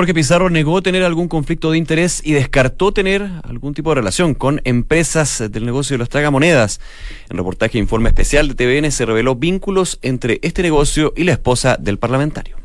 Jorge 0.00 0.14
Pizarro 0.14 0.48
negó 0.48 0.80
tener 0.80 1.02
algún 1.02 1.28
conflicto 1.28 1.70
de 1.70 1.76
interés 1.76 2.22
y 2.24 2.32
descartó 2.32 2.90
tener 2.90 3.28
algún 3.42 3.74
tipo 3.74 3.90
de 3.90 3.96
relación 3.96 4.32
con 4.32 4.62
empresas 4.64 5.42
del 5.50 5.66
negocio 5.66 5.92
de 5.92 5.98
las 5.98 6.08
tragamonedas. 6.08 6.80
En 7.28 7.36
reportaje 7.36 7.76
e 7.76 7.82
informe 7.82 8.08
especial 8.08 8.48
de 8.48 8.54
TVN 8.54 8.90
se 8.92 9.04
reveló 9.04 9.34
vínculos 9.34 9.98
entre 10.00 10.38
este 10.40 10.62
negocio 10.62 11.12
y 11.14 11.24
la 11.24 11.32
esposa 11.32 11.76
del 11.78 11.98
parlamentario. 11.98 12.56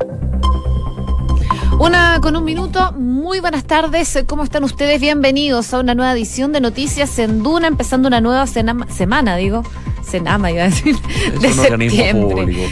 Una 1.78 2.21
con 2.21 2.38
un 2.38 2.46
minuto, 2.46 2.94
muy 2.94 3.42
buenas 3.42 3.65
tardes, 3.65 4.17
¿cómo 4.28 4.46
están 4.46 4.63
ustedes? 4.63 5.02
Bienvenidos 5.02 5.74
a 5.74 5.81
una 5.81 5.94
nueva 5.94 6.13
edición 6.13 6.54
de 6.54 6.62
Noticias 6.62 7.20
en 7.20 7.44
Duna, 7.44 7.67
empezando 7.67 8.08
una 8.08 8.22
nueva 8.22 8.47
semana, 8.47 9.36
digo, 9.36 9.63
Senama 10.06 10.51
iba 10.51 10.63
a 10.63 10.65
decir, 10.65 10.97
de 11.40 11.53
septiembre. 11.53 12.69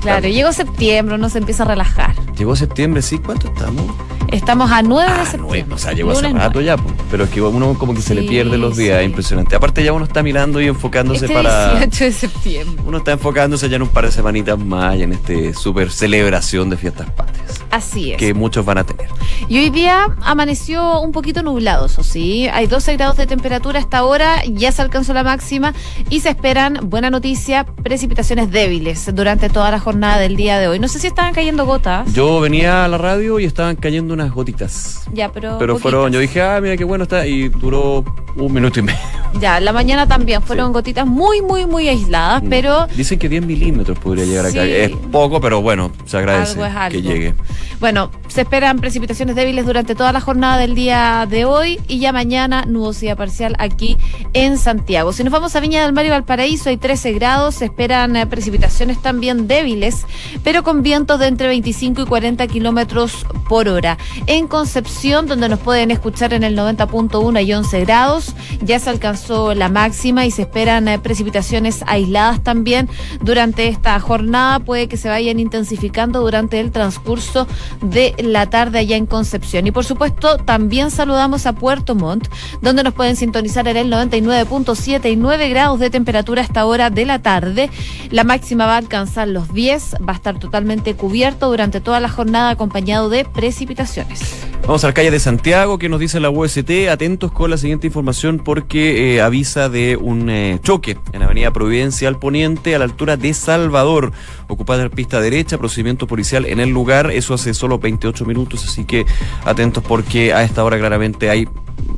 Claro, 0.00 0.28
llegó 0.28 0.52
septiembre, 0.52 1.16
uno 1.16 1.28
se 1.28 1.38
empieza 1.38 1.64
a 1.64 1.66
relajar. 1.66 2.14
Llegó 2.36 2.54
septiembre, 2.54 3.02
sí, 3.02 3.18
¿cuánto 3.18 3.48
estamos? 3.48 3.84
Estamos 4.30 4.70
a 4.70 4.82
9 4.82 5.10
de 5.10 5.18
ah, 5.18 5.24
septiembre. 5.24 5.74
o 5.74 5.78
sea, 5.78 5.92
llegó 5.92 6.10
hace 6.10 6.28
rato 6.28 6.60
ya, 6.60 6.76
pero 7.10 7.24
es 7.24 7.30
que 7.30 7.40
uno 7.40 7.74
como 7.78 7.94
que 7.94 8.02
se 8.02 8.14
le 8.14 8.22
pierde 8.22 8.58
los 8.58 8.76
días, 8.76 9.02
impresionante. 9.02 9.56
Aparte 9.56 9.82
ya 9.82 9.92
uno 9.92 10.04
está 10.04 10.22
mirando 10.22 10.60
y 10.60 10.66
enfocándose 10.66 11.24
este 11.24 11.34
para... 11.34 11.78
18 11.78 12.04
de 12.04 12.12
septiembre. 12.12 12.82
Uno 12.86 12.98
está 12.98 13.12
enfocándose 13.12 13.68
ya 13.70 13.76
en 13.76 13.82
un 13.82 13.88
par 13.88 14.04
de 14.04 14.12
semanitas 14.12 14.58
más 14.58 14.96
en 14.96 15.14
este 15.14 15.54
súper 15.54 15.90
celebración 15.90 16.68
de 16.68 16.76
fiestas 16.76 17.10
patrias. 17.12 17.64
Así 17.70 18.12
es. 18.12 18.18
Que 18.18 18.34
muchos 18.34 18.64
van 18.64 18.78
a 18.78 18.84
tener. 18.84 19.08
Y 19.48 19.58
hoy 19.58 19.70
día 19.70 20.06
amaneció 20.22 21.00
un 21.00 21.12
poquito 21.12 21.42
nublado, 21.42 21.86
eso 21.86 22.02
sí. 22.02 22.48
Hay 22.48 22.66
12 22.66 22.96
grados 22.96 23.16
de 23.16 23.26
temperatura 23.26 23.78
hasta 23.78 23.98
ahora, 23.98 24.44
ya 24.44 24.72
se 24.72 24.82
alcanzó 24.82 25.14
la 25.14 25.22
máxima 25.22 25.72
y 26.10 26.20
se 26.20 26.28
esperan, 26.58 26.90
buena 26.90 27.08
noticia, 27.08 27.64
precipitaciones 27.64 28.50
débiles 28.50 29.14
durante 29.14 29.48
toda 29.48 29.70
la 29.70 29.78
jornada 29.78 30.18
del 30.18 30.34
día 30.34 30.58
de 30.58 30.66
hoy. 30.66 30.80
No 30.80 30.88
sé 30.88 30.98
si 30.98 31.06
estaban 31.06 31.32
cayendo 31.32 31.64
gotas. 31.66 32.12
Yo 32.12 32.40
venía 32.40 32.84
a 32.84 32.88
la 32.88 32.98
radio 32.98 33.38
y 33.38 33.44
estaban 33.44 33.76
cayendo 33.76 34.12
unas 34.12 34.32
gotitas. 34.32 35.04
Ya, 35.12 35.30
pero. 35.30 35.56
Pero 35.58 35.78
fueron, 35.78 36.12
yo 36.12 36.18
dije, 36.18 36.42
ah, 36.42 36.60
mira 36.60 36.76
qué 36.76 36.82
bueno 36.82 37.04
está, 37.04 37.26
y 37.26 37.48
duró 37.48 38.04
un 38.34 38.52
minuto 38.52 38.80
y 38.80 38.82
medio. 38.82 38.98
Ya, 39.40 39.60
la 39.60 39.72
mañana 39.72 40.06
también 40.06 40.42
fueron 40.42 40.72
gotitas 40.72 41.06
muy, 41.06 41.42
muy, 41.42 41.66
muy 41.66 41.88
aisladas, 41.88 42.42
mm. 42.42 42.48
pero. 42.48 42.86
Dicen 42.96 43.18
que 43.18 43.28
10 43.28 43.46
milímetros 43.46 43.98
podría 43.98 44.24
llegar 44.24 44.46
acá. 44.46 44.64
Es 44.64 44.90
poco, 45.12 45.40
pero 45.40 45.62
bueno, 45.62 45.92
se 46.06 46.18
agradece 46.18 46.58
que 46.90 47.02
llegue. 47.02 47.34
Bueno, 47.80 48.10
se 48.26 48.40
esperan 48.40 48.78
precipitaciones 48.80 49.36
débiles 49.36 49.64
durante 49.64 49.94
toda 49.94 50.12
la 50.12 50.20
jornada 50.20 50.58
del 50.58 50.74
día 50.74 51.26
de 51.30 51.44
hoy 51.44 51.80
y 51.86 52.00
ya 52.00 52.12
mañana 52.12 52.64
nubosidad 52.66 53.16
parcial 53.16 53.54
aquí 53.58 53.96
en 54.32 54.58
Santiago. 54.58 55.12
Si 55.12 55.22
nos 55.22 55.32
vamos 55.32 55.54
a 55.54 55.60
Viña 55.60 55.82
del 55.82 55.92
Mar 55.92 56.04
y 56.04 56.08
Valparaíso, 56.08 56.70
hay 56.70 56.76
13 56.76 57.12
grados, 57.12 57.56
se 57.56 57.66
esperan 57.66 58.16
eh, 58.16 58.26
precipitaciones 58.26 59.00
también 59.00 59.46
débiles, 59.46 60.06
pero 60.42 60.64
con 60.64 60.82
vientos 60.82 61.20
de 61.20 61.28
entre 61.28 61.48
25 61.48 62.02
y 62.02 62.06
40 62.06 62.46
kilómetros 62.48 63.26
por 63.48 63.68
hora. 63.68 63.98
En 64.26 64.48
Concepción, 64.48 65.26
donde 65.26 65.48
nos 65.48 65.60
pueden 65.60 65.90
escuchar 65.90 66.32
en 66.32 66.42
el 66.42 66.56
90.1 66.58 67.44
y 67.44 67.52
11 67.52 67.80
grados, 67.84 68.34
ya 68.60 68.78
se 68.80 68.90
alcanzó 68.90 69.17
la 69.54 69.68
máxima 69.68 70.26
y 70.26 70.30
se 70.30 70.42
esperan 70.42 70.88
eh, 70.88 70.98
precipitaciones 70.98 71.84
aisladas 71.86 72.42
también 72.42 72.88
durante 73.20 73.68
esta 73.68 73.98
jornada. 74.00 74.60
Puede 74.60 74.88
que 74.88 74.96
se 74.96 75.08
vayan 75.08 75.40
intensificando 75.40 76.20
durante 76.20 76.60
el 76.60 76.70
transcurso 76.70 77.46
de 77.82 78.14
la 78.18 78.48
tarde 78.48 78.78
allá 78.78 78.96
en 78.96 79.06
Concepción. 79.06 79.66
Y 79.66 79.70
por 79.70 79.84
supuesto, 79.84 80.38
también 80.38 80.90
saludamos 80.90 81.46
a 81.46 81.52
Puerto 81.54 81.94
Montt, 81.94 82.28
donde 82.62 82.82
nos 82.82 82.94
pueden 82.94 83.16
sintonizar 83.16 83.66
en 83.68 83.76
el 83.76 83.92
99.7 83.92 85.10
y 85.10 85.16
9 85.16 85.48
grados 85.48 85.80
de 85.80 85.90
temperatura 85.90 86.42
esta 86.42 86.64
hora 86.66 86.90
de 86.90 87.04
la 87.04 87.20
tarde. 87.20 87.70
La 88.10 88.24
máxima 88.24 88.66
va 88.66 88.74
a 88.74 88.78
alcanzar 88.78 89.28
los 89.28 89.52
10, 89.52 89.96
va 90.08 90.12
a 90.12 90.16
estar 90.16 90.38
totalmente 90.38 90.94
cubierto 90.94 91.48
durante 91.48 91.80
toda 91.80 92.00
la 92.00 92.08
jornada 92.08 92.50
acompañado 92.50 93.08
de 93.08 93.24
precipitaciones. 93.24 94.47
Vamos 94.62 94.84
a 94.84 94.88
la 94.88 94.92
calle 94.92 95.10
de 95.10 95.18
Santiago, 95.18 95.78
que 95.78 95.88
nos 95.88 95.98
dice 95.98 96.20
la 96.20 96.28
UST. 96.28 96.88
Atentos 96.90 97.32
con 97.32 97.50
la 97.50 97.56
siguiente 97.56 97.86
información 97.86 98.38
porque 98.38 99.14
eh, 99.14 99.22
avisa 99.22 99.70
de 99.70 99.96
un 99.96 100.28
eh, 100.28 100.58
choque 100.62 100.98
en 101.12 101.22
Avenida 101.22 101.52
Providencia 101.52 102.06
al 102.08 102.18
poniente 102.18 102.74
a 102.74 102.78
la 102.78 102.84
altura 102.84 103.16
de 103.16 103.32
Salvador. 103.32 104.12
Ocupada 104.46 104.84
la 104.84 104.90
pista 104.90 105.20
derecha, 105.22 105.56
procedimiento 105.56 106.06
policial 106.06 106.44
en 106.44 106.60
el 106.60 106.68
lugar. 106.68 107.10
Eso 107.10 107.32
hace 107.32 107.54
solo 107.54 107.78
28 107.78 108.26
minutos, 108.26 108.64
así 108.64 108.84
que 108.84 109.06
atentos 109.44 109.82
porque 109.82 110.34
a 110.34 110.42
esta 110.42 110.62
hora 110.64 110.78
claramente 110.78 111.30
hay 111.30 111.48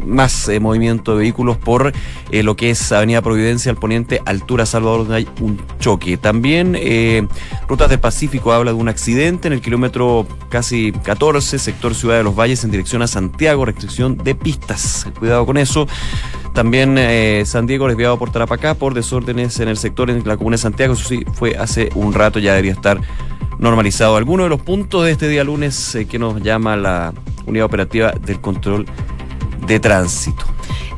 más 0.06 0.49
eh, 0.49 0.61
movimiento 0.61 1.12
de 1.12 1.19
vehículos 1.22 1.56
por 1.56 1.93
eh, 2.31 2.43
lo 2.43 2.56
que 2.56 2.71
es 2.71 2.93
Avenida 2.93 3.22
Providencia 3.22 3.71
al 3.71 3.78
poniente, 3.78 4.21
altura 4.27 4.66
Salvador, 4.66 5.00
donde 5.00 5.16
hay 5.16 5.28
un 5.41 5.61
choque. 5.78 6.16
También 6.16 6.77
eh, 6.78 7.27
Rutas 7.69 7.88
del 7.91 8.00
Pacífico 8.00 8.53
habla 8.53 8.72
de 8.72 8.78
un 8.78 8.88
accidente 8.88 9.49
en 9.49 9.55
el 9.55 9.61
kilómetro 9.61 10.27
casi 10.49 10.93
14, 10.93 11.59
sector 11.59 11.94
Ciudad 11.94 12.16
de 12.16 12.25
los 12.25 12.34
Valles, 12.34 12.65
en 12.65 12.71
dirección 12.71 13.03
a 13.03 13.06
Santiago, 13.06 13.65
restricción 13.65 14.16
de 14.16 14.34
pistas. 14.34 15.06
Cuidado 15.19 15.47
con 15.47 15.56
eso. 15.56 15.87
También 16.55 16.99
San 17.47 17.67
Diego 17.67 17.87
desviado 17.87 18.19
por 18.19 18.32
Tarapacá 18.32 18.75
por 18.75 18.93
desórdenes 18.93 19.61
en 19.61 19.69
el 19.69 19.77
sector 19.77 20.11
en 20.11 20.27
la 20.27 20.37
comuna 20.37 20.55
de 20.55 20.59
Santiago. 20.62 20.94
Eso 20.94 21.09
sí, 21.09 21.25
fue 21.32 21.56
hace 21.56 21.91
un 21.94 22.12
rato, 22.12 22.41
ya 22.41 22.50
debería 22.50 22.72
estar 22.72 23.00
normalizado. 23.61 24.17
Algunos 24.17 24.47
de 24.47 24.50
los 24.50 24.61
puntos 24.61 25.05
de 25.05 25.12
este 25.12 25.28
día 25.28 25.44
lunes 25.44 25.97
que 26.09 26.19
nos 26.19 26.43
llama 26.43 26.77
la 26.77 27.12
unidad 27.47 27.67
operativa 27.67 28.12
del 28.12 28.41
control 28.41 28.87
de 29.70 29.78
tránsito. 29.78 30.44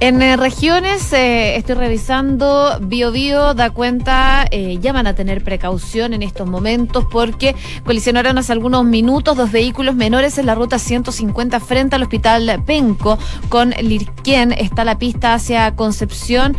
En 0.01 0.21
eh, 0.23 0.37
regiones, 0.37 1.13
eh, 1.13 1.57
estoy 1.57 1.75
revisando, 1.77 2.79
Bio 2.81 3.13
Bio 3.13 3.53
da 3.55 3.71
cuenta, 3.71 4.47
eh, 4.51 4.79
ya 4.81 4.93
van 4.93 5.07
a 5.07 5.15
tener 5.15 5.45
precaución 5.45 6.15
en 6.15 6.23
estos 6.23 6.49
momentos 6.49 7.05
porque 7.11 7.55
colisionaron 7.85 8.39
hace 8.39 8.53
algunos 8.53 8.85
minutos 8.85 9.37
dos 9.37 9.53
vehículos 9.53 9.95
menores 9.95 10.39
en 10.39 10.47
la 10.47 10.55
ruta 10.55 10.79
150 10.79 11.61
frente 11.61 11.97
al 11.97 12.03
hospital 12.03 12.63
Penco 12.67 13.19
con 13.51 13.71
Lirquien. 13.71 14.53
Está 14.53 14.85
la 14.85 14.99
pista 14.99 15.35
hacia 15.35 15.77
Concepción 15.77 16.57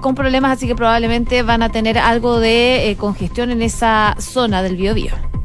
con 0.00 0.14
problemas, 0.14 0.56
así 0.56 0.66
que 0.66 0.74
probablemente 0.74 1.42
van 1.42 1.62
a 1.62 1.68
tener 1.68 1.98
algo 1.98 2.40
de 2.40 2.96
congestión 2.98 3.50
en 3.50 3.62
esa 3.62 4.16
zona 4.18 4.62
del 4.62 4.76
Bio 4.76 4.94
Bio. 4.94 5.39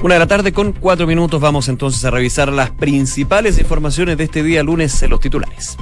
Una 0.00 0.14
de 0.14 0.20
la 0.20 0.26
tarde 0.26 0.52
con 0.52 0.72
cuatro 0.72 1.06
minutos 1.06 1.40
vamos 1.40 1.68
entonces 1.68 2.04
a 2.04 2.10
revisar 2.10 2.52
las 2.52 2.70
principales 2.70 3.58
informaciones 3.58 4.16
de 4.16 4.24
este 4.24 4.42
día 4.42 4.62
lunes 4.62 5.02
en 5.02 5.10
los 5.10 5.20
titulares. 5.20 5.76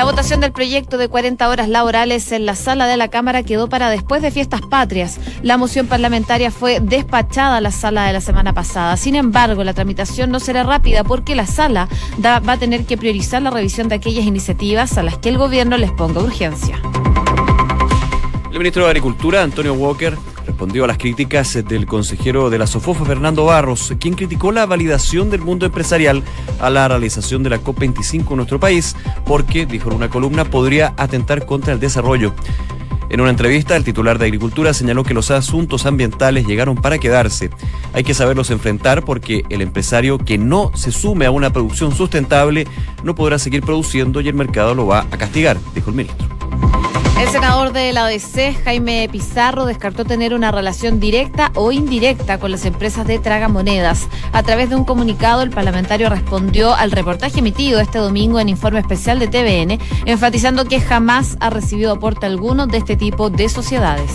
La 0.00 0.04
votación 0.04 0.40
del 0.40 0.52
proyecto 0.52 0.96
de 0.96 1.08
40 1.08 1.46
horas 1.48 1.68
laborales 1.68 2.32
en 2.32 2.46
la 2.46 2.54
sala 2.54 2.86
de 2.86 2.96
la 2.96 3.08
Cámara 3.08 3.42
quedó 3.42 3.68
para 3.68 3.90
después 3.90 4.22
de 4.22 4.30
fiestas 4.30 4.62
patrias. 4.62 5.18
La 5.42 5.58
moción 5.58 5.88
parlamentaria 5.88 6.50
fue 6.50 6.80
despachada 6.80 7.58
a 7.58 7.60
la 7.60 7.70
sala 7.70 8.06
de 8.06 8.14
la 8.14 8.22
semana 8.22 8.54
pasada. 8.54 8.96
Sin 8.96 9.14
embargo, 9.14 9.62
la 9.62 9.74
tramitación 9.74 10.30
no 10.30 10.40
será 10.40 10.62
rápida 10.62 11.04
porque 11.04 11.34
la 11.34 11.46
sala 11.46 11.86
va 12.24 12.52
a 12.52 12.56
tener 12.56 12.86
que 12.86 12.96
priorizar 12.96 13.42
la 13.42 13.50
revisión 13.50 13.88
de 13.88 13.96
aquellas 13.96 14.24
iniciativas 14.24 14.96
a 14.96 15.02
las 15.02 15.18
que 15.18 15.28
el 15.28 15.36
gobierno 15.36 15.76
les 15.76 15.90
ponga 15.90 16.22
urgencia. 16.22 16.80
El 18.50 18.58
ministro 18.58 18.84
de 18.84 18.88
Agricultura, 18.88 19.42
Antonio 19.42 19.74
Walker, 19.74 20.16
respondió 20.46 20.84
a 20.84 20.86
las 20.86 20.98
críticas 20.98 21.58
del 21.66 21.86
consejero 21.86 22.50
de 22.50 22.58
la 22.58 22.66
SOFOFA, 22.66 23.04
Fernando 23.04 23.44
Barros, 23.44 23.94
quien 23.98 24.14
criticó 24.14 24.52
la 24.52 24.66
validación 24.66 25.30
del 25.30 25.40
mundo 25.40 25.66
empresarial 25.66 26.22
a 26.60 26.70
la 26.70 26.88
realización 26.88 27.42
de 27.42 27.50
la 27.50 27.60
COP25 27.60 28.30
en 28.30 28.36
nuestro 28.36 28.60
país, 28.60 28.96
porque, 29.24 29.66
dijo 29.66 29.90
en 29.90 29.96
una 29.96 30.10
columna, 30.10 30.44
podría 30.44 30.94
atentar 30.96 31.46
contra 31.46 31.72
el 31.72 31.80
desarrollo. 31.80 32.34
En 33.10 33.20
una 33.20 33.30
entrevista, 33.30 33.74
el 33.74 33.82
titular 33.82 34.18
de 34.18 34.26
Agricultura 34.26 34.72
señaló 34.72 35.02
que 35.02 35.14
los 35.14 35.32
asuntos 35.32 35.84
ambientales 35.84 36.46
llegaron 36.46 36.76
para 36.76 36.98
quedarse. 36.98 37.50
Hay 37.92 38.04
que 38.04 38.14
saberlos 38.14 38.50
enfrentar 38.50 39.04
porque 39.04 39.42
el 39.50 39.62
empresario 39.62 40.16
que 40.16 40.38
no 40.38 40.70
se 40.76 40.92
sume 40.92 41.26
a 41.26 41.32
una 41.32 41.52
producción 41.52 41.92
sustentable 41.92 42.68
no 43.02 43.16
podrá 43.16 43.40
seguir 43.40 43.62
produciendo 43.62 44.20
y 44.20 44.28
el 44.28 44.34
mercado 44.34 44.76
lo 44.76 44.86
va 44.86 45.00
a 45.10 45.18
castigar, 45.18 45.58
dijo 45.74 45.90
el 45.90 45.96
ministro. 45.96 46.28
El 47.20 47.28
senador 47.28 47.74
de 47.74 47.92
la 47.92 48.04
OEC, 48.04 48.64
Jaime 48.64 49.06
Pizarro, 49.12 49.66
descartó 49.66 50.06
tener 50.06 50.32
una 50.32 50.50
relación 50.50 51.00
directa 51.00 51.52
o 51.54 51.70
indirecta 51.70 52.40
con 52.40 52.50
las 52.50 52.64
empresas 52.64 53.06
de 53.06 53.18
tragamonedas. 53.18 54.08
A 54.32 54.42
través 54.42 54.70
de 54.70 54.76
un 54.76 54.86
comunicado, 54.86 55.42
el 55.42 55.50
parlamentario 55.50 56.08
respondió 56.08 56.74
al 56.74 56.90
reportaje 56.90 57.40
emitido 57.40 57.78
este 57.78 57.98
domingo 57.98 58.40
en 58.40 58.48
informe 58.48 58.80
especial 58.80 59.18
de 59.18 59.28
TVN, 59.28 59.78
enfatizando 60.06 60.64
que 60.64 60.80
jamás 60.80 61.36
ha 61.40 61.50
recibido 61.50 61.92
aporte 61.92 62.24
alguno 62.24 62.66
de 62.66 62.78
este 62.78 62.96
tipo 62.96 63.28
de 63.28 63.50
sociedades. 63.50 64.12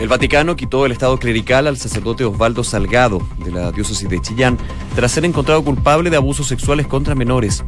El 0.00 0.08
Vaticano 0.08 0.56
quitó 0.56 0.86
el 0.86 0.92
estado 0.92 1.20
clerical 1.20 1.68
al 1.68 1.76
sacerdote 1.76 2.24
Osvaldo 2.24 2.64
Salgado 2.64 3.22
de 3.38 3.52
la 3.52 3.70
diócesis 3.70 4.08
de 4.08 4.20
Chillán 4.20 4.58
tras 4.96 5.12
ser 5.12 5.24
encontrado 5.24 5.62
culpable 5.62 6.10
de 6.10 6.16
abusos 6.16 6.48
sexuales 6.48 6.88
contra 6.88 7.14
menores. 7.14 7.62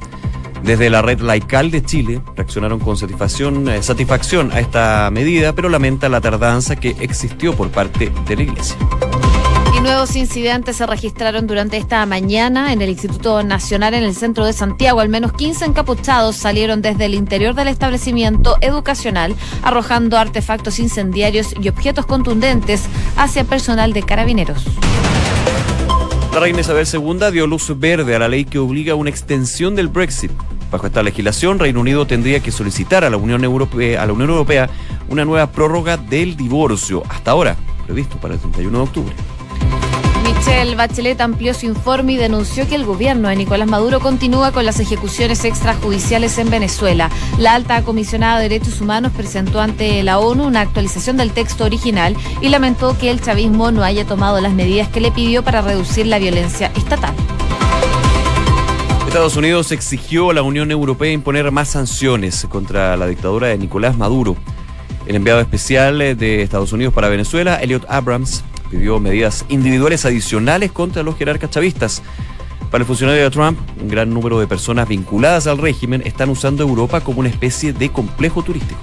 Desde 0.62 0.90
la 0.90 1.02
red 1.02 1.20
laical 1.20 1.70
de 1.70 1.82
Chile 1.82 2.20
reaccionaron 2.36 2.78
con 2.78 2.96
satisfacción, 2.96 3.68
eh, 3.68 3.82
satisfacción 3.82 4.52
a 4.52 4.60
esta 4.60 5.10
medida, 5.10 5.52
pero 5.52 5.68
lamenta 5.68 6.08
la 6.08 6.20
tardanza 6.20 6.76
que 6.76 6.96
existió 7.00 7.54
por 7.54 7.70
parte 7.70 8.12
de 8.26 8.36
la 8.36 8.42
Iglesia. 8.42 8.76
Y 9.76 9.80
nuevos 9.80 10.16
incidentes 10.16 10.76
se 10.76 10.86
registraron 10.86 11.46
durante 11.46 11.76
esta 11.76 12.04
mañana 12.04 12.72
en 12.72 12.82
el 12.82 12.90
Instituto 12.90 13.42
Nacional 13.44 13.94
en 13.94 14.02
el 14.02 14.14
centro 14.14 14.44
de 14.44 14.52
Santiago. 14.52 15.00
Al 15.00 15.08
menos 15.08 15.32
15 15.32 15.66
encapuchados 15.66 16.36
salieron 16.36 16.82
desde 16.82 17.04
el 17.04 17.14
interior 17.14 17.54
del 17.54 17.68
establecimiento 17.68 18.56
educacional, 18.60 19.36
arrojando 19.62 20.18
artefactos 20.18 20.80
incendiarios 20.80 21.54
y 21.60 21.68
objetos 21.68 22.06
contundentes 22.06 22.86
hacia 23.16 23.44
personal 23.44 23.92
de 23.92 24.02
carabineros. 24.02 24.64
La 26.38 26.44
reina 26.44 26.60
Isabel 26.60 26.86
II 26.86 27.32
dio 27.32 27.48
luz 27.48 27.76
verde 27.80 28.14
a 28.14 28.20
la 28.20 28.28
ley 28.28 28.44
que 28.44 28.60
obliga 28.60 28.92
a 28.92 28.94
una 28.94 29.10
extensión 29.10 29.74
del 29.74 29.88
Brexit. 29.88 30.30
Bajo 30.70 30.86
esta 30.86 31.02
legislación, 31.02 31.58
Reino 31.58 31.80
Unido 31.80 32.06
tendría 32.06 32.38
que 32.38 32.52
solicitar 32.52 33.04
a 33.04 33.10
la 33.10 33.16
Unión 33.16 33.42
Europea, 33.42 34.00
a 34.00 34.06
la 34.06 34.12
Unión 34.12 34.30
Europea 34.30 34.70
una 35.08 35.24
nueva 35.24 35.50
prórroga 35.50 35.96
del 35.96 36.36
divorcio, 36.36 37.02
hasta 37.08 37.32
ahora 37.32 37.56
previsto 37.86 38.18
para 38.18 38.34
el 38.34 38.40
31 38.40 38.78
de 38.78 38.84
octubre. 38.84 39.14
Michelle 40.38 40.76
Bachelet 40.76 41.20
amplió 41.20 41.52
su 41.52 41.66
informe 41.66 42.12
y 42.12 42.16
denunció 42.16 42.68
que 42.68 42.76
el 42.76 42.84
gobierno 42.84 43.28
de 43.28 43.34
Nicolás 43.34 43.68
Maduro 43.68 43.98
continúa 43.98 44.52
con 44.52 44.64
las 44.64 44.78
ejecuciones 44.78 45.44
extrajudiciales 45.44 46.38
en 46.38 46.48
Venezuela. 46.48 47.10
La 47.38 47.54
alta 47.54 47.82
comisionada 47.82 48.38
de 48.38 48.48
Derechos 48.48 48.80
Humanos 48.80 49.10
presentó 49.16 49.60
ante 49.60 50.00
la 50.04 50.20
ONU 50.20 50.46
una 50.46 50.60
actualización 50.60 51.16
del 51.16 51.32
texto 51.32 51.64
original 51.64 52.16
y 52.40 52.50
lamentó 52.50 52.96
que 52.96 53.10
el 53.10 53.20
chavismo 53.20 53.72
no 53.72 53.82
haya 53.82 54.06
tomado 54.06 54.40
las 54.40 54.52
medidas 54.52 54.88
que 54.88 55.00
le 55.00 55.10
pidió 55.10 55.42
para 55.42 55.60
reducir 55.60 56.06
la 56.06 56.20
violencia 56.20 56.70
estatal. 56.76 57.14
Estados 59.08 59.36
Unidos 59.36 59.72
exigió 59.72 60.30
a 60.30 60.34
la 60.34 60.42
Unión 60.42 60.70
Europea 60.70 61.10
imponer 61.10 61.50
más 61.50 61.70
sanciones 61.70 62.46
contra 62.48 62.96
la 62.96 63.08
dictadura 63.08 63.48
de 63.48 63.58
Nicolás 63.58 63.98
Maduro. 63.98 64.36
El 65.04 65.16
enviado 65.16 65.40
especial 65.40 65.98
de 65.98 66.42
Estados 66.42 66.72
Unidos 66.72 66.94
para 66.94 67.08
Venezuela, 67.08 67.60
Elliot 67.60 67.86
Abrams, 67.88 68.44
pidió 68.70 69.00
medidas 69.00 69.44
individuales 69.48 70.04
adicionales 70.04 70.72
contra 70.72 71.02
los 71.02 71.16
jerarcas 71.16 71.50
chavistas. 71.50 72.02
Para 72.70 72.82
el 72.82 72.86
funcionario 72.86 73.22
de 73.22 73.30
Trump, 73.30 73.58
un 73.80 73.88
gran 73.88 74.10
número 74.12 74.38
de 74.38 74.46
personas 74.46 74.86
vinculadas 74.88 75.46
al 75.46 75.58
régimen 75.58 76.02
están 76.04 76.28
usando 76.28 76.62
Europa 76.62 77.00
como 77.00 77.20
una 77.20 77.28
especie 77.28 77.72
de 77.72 77.90
complejo 77.90 78.42
turístico. 78.42 78.80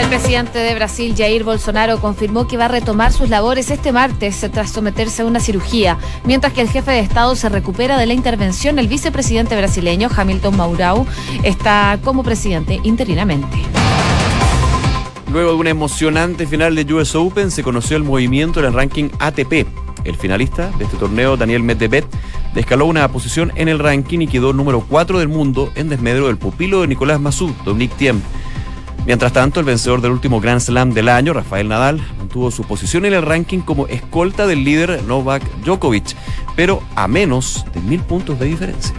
El 0.00 0.08
presidente 0.08 0.58
de 0.58 0.74
Brasil, 0.74 1.14
Jair 1.16 1.44
Bolsonaro, 1.44 2.00
confirmó 2.00 2.46
que 2.46 2.56
va 2.56 2.64
a 2.64 2.68
retomar 2.68 3.12
sus 3.12 3.28
labores 3.28 3.70
este 3.70 3.92
martes 3.92 4.40
tras 4.50 4.70
someterse 4.70 5.22
a 5.22 5.26
una 5.26 5.40
cirugía, 5.40 5.98
mientras 6.24 6.54
que 6.54 6.62
el 6.62 6.70
jefe 6.70 6.90
de 6.90 7.00
Estado 7.00 7.36
se 7.36 7.50
recupera 7.50 7.98
de 7.98 8.06
la 8.06 8.14
intervención. 8.14 8.78
El 8.78 8.88
vicepresidente 8.88 9.56
brasileño, 9.56 10.08
Hamilton 10.14 10.56
Maurau, 10.56 11.06
está 11.42 11.98
como 12.02 12.22
presidente 12.22 12.80
interinamente. 12.82 13.58
Luego 15.32 15.50
de 15.50 15.56
una 15.58 15.70
emocionante 15.70 16.44
final 16.44 16.74
de 16.74 16.92
US 16.92 17.14
Open, 17.14 17.52
se 17.52 17.62
conoció 17.62 17.96
el 17.96 18.02
movimiento 18.02 18.58
en 18.58 18.66
el 18.66 18.72
ranking 18.72 19.10
ATP. 19.20 19.64
El 20.02 20.16
finalista 20.16 20.72
de 20.76 20.84
este 20.84 20.96
torneo, 20.96 21.36
Daniel 21.36 21.62
Medvedev, 21.62 22.04
descaló 22.52 22.86
una 22.86 23.06
posición 23.12 23.52
en 23.54 23.68
el 23.68 23.78
ranking 23.78 24.20
y 24.20 24.26
quedó 24.26 24.52
número 24.52 24.80
4 24.80 25.20
del 25.20 25.28
mundo 25.28 25.70
en 25.76 25.88
desmedro 25.88 26.26
del 26.26 26.36
pupilo 26.36 26.80
de 26.80 26.88
Nicolás 26.88 27.20
Massú, 27.20 27.54
Dominic 27.64 27.94
Thiem. 27.96 28.20
Mientras 29.06 29.32
tanto, 29.32 29.60
el 29.60 29.66
vencedor 29.66 30.00
del 30.00 30.10
último 30.10 30.40
Grand 30.40 30.60
Slam 30.60 30.94
del 30.94 31.08
año, 31.08 31.32
Rafael 31.32 31.68
Nadal, 31.68 32.00
mantuvo 32.18 32.50
su 32.50 32.64
posición 32.64 33.04
en 33.04 33.14
el 33.14 33.22
ranking 33.22 33.60
como 33.60 33.86
escolta 33.86 34.48
del 34.48 34.64
líder 34.64 35.04
Novak 35.04 35.44
Djokovic, 35.64 36.16
pero 36.56 36.82
a 36.96 37.06
menos 37.06 37.64
de 37.72 37.80
mil 37.82 38.00
puntos 38.00 38.40
de 38.40 38.46
diferencia. 38.46 38.96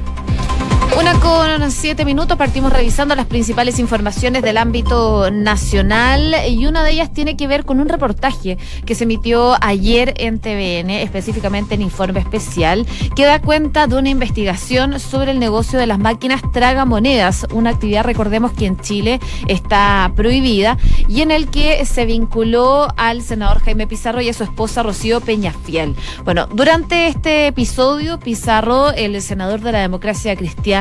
Una 0.99 1.19
con 1.19 1.71
siete 1.71 2.03
minutos 2.03 2.37
partimos 2.37 2.73
revisando 2.73 3.15
las 3.15 3.25
principales 3.25 3.79
informaciones 3.79 4.41
del 4.41 4.57
ámbito 4.57 5.31
nacional 5.31 6.35
y 6.49 6.65
una 6.65 6.83
de 6.83 6.91
ellas 6.91 7.13
tiene 7.13 7.37
que 7.37 7.47
ver 7.47 7.63
con 7.65 7.79
un 7.79 7.87
reportaje 7.87 8.57
que 8.85 8.93
se 8.93 9.05
emitió 9.05 9.55
ayer 9.61 10.13
en 10.17 10.39
TVN, 10.39 10.89
específicamente 10.89 11.75
en 11.75 11.81
Informe 11.81 12.19
Especial, 12.19 12.85
que 13.15 13.25
da 13.25 13.39
cuenta 13.39 13.87
de 13.87 13.95
una 13.95 14.09
investigación 14.09 14.99
sobre 14.99 15.31
el 15.31 15.39
negocio 15.39 15.79
de 15.79 15.87
las 15.87 15.97
máquinas 15.97 16.41
tragamonedas, 16.51 17.47
una 17.51 17.69
actividad, 17.69 18.03
recordemos 18.03 18.51
que 18.51 18.65
en 18.65 18.79
Chile 18.79 19.19
está 19.47 20.11
prohibida, 20.15 20.77
y 21.07 21.21
en 21.21 21.31
el 21.31 21.47
que 21.47 21.85
se 21.85 22.05
vinculó 22.05 22.89
al 22.97 23.21
senador 23.21 23.61
Jaime 23.61 23.87
Pizarro 23.87 24.21
y 24.21 24.29
a 24.29 24.33
su 24.33 24.43
esposa 24.43 24.83
Rocío 24.83 25.21
Peñafiel. 25.21 25.95
Bueno, 26.25 26.47
durante 26.47 27.07
este 27.07 27.47
episodio, 27.47 28.19
Pizarro, 28.19 28.91
el 28.91 29.21
senador 29.21 29.61
de 29.61 29.71
la 29.71 29.79
democracia 29.79 30.35
cristiana, 30.35 30.80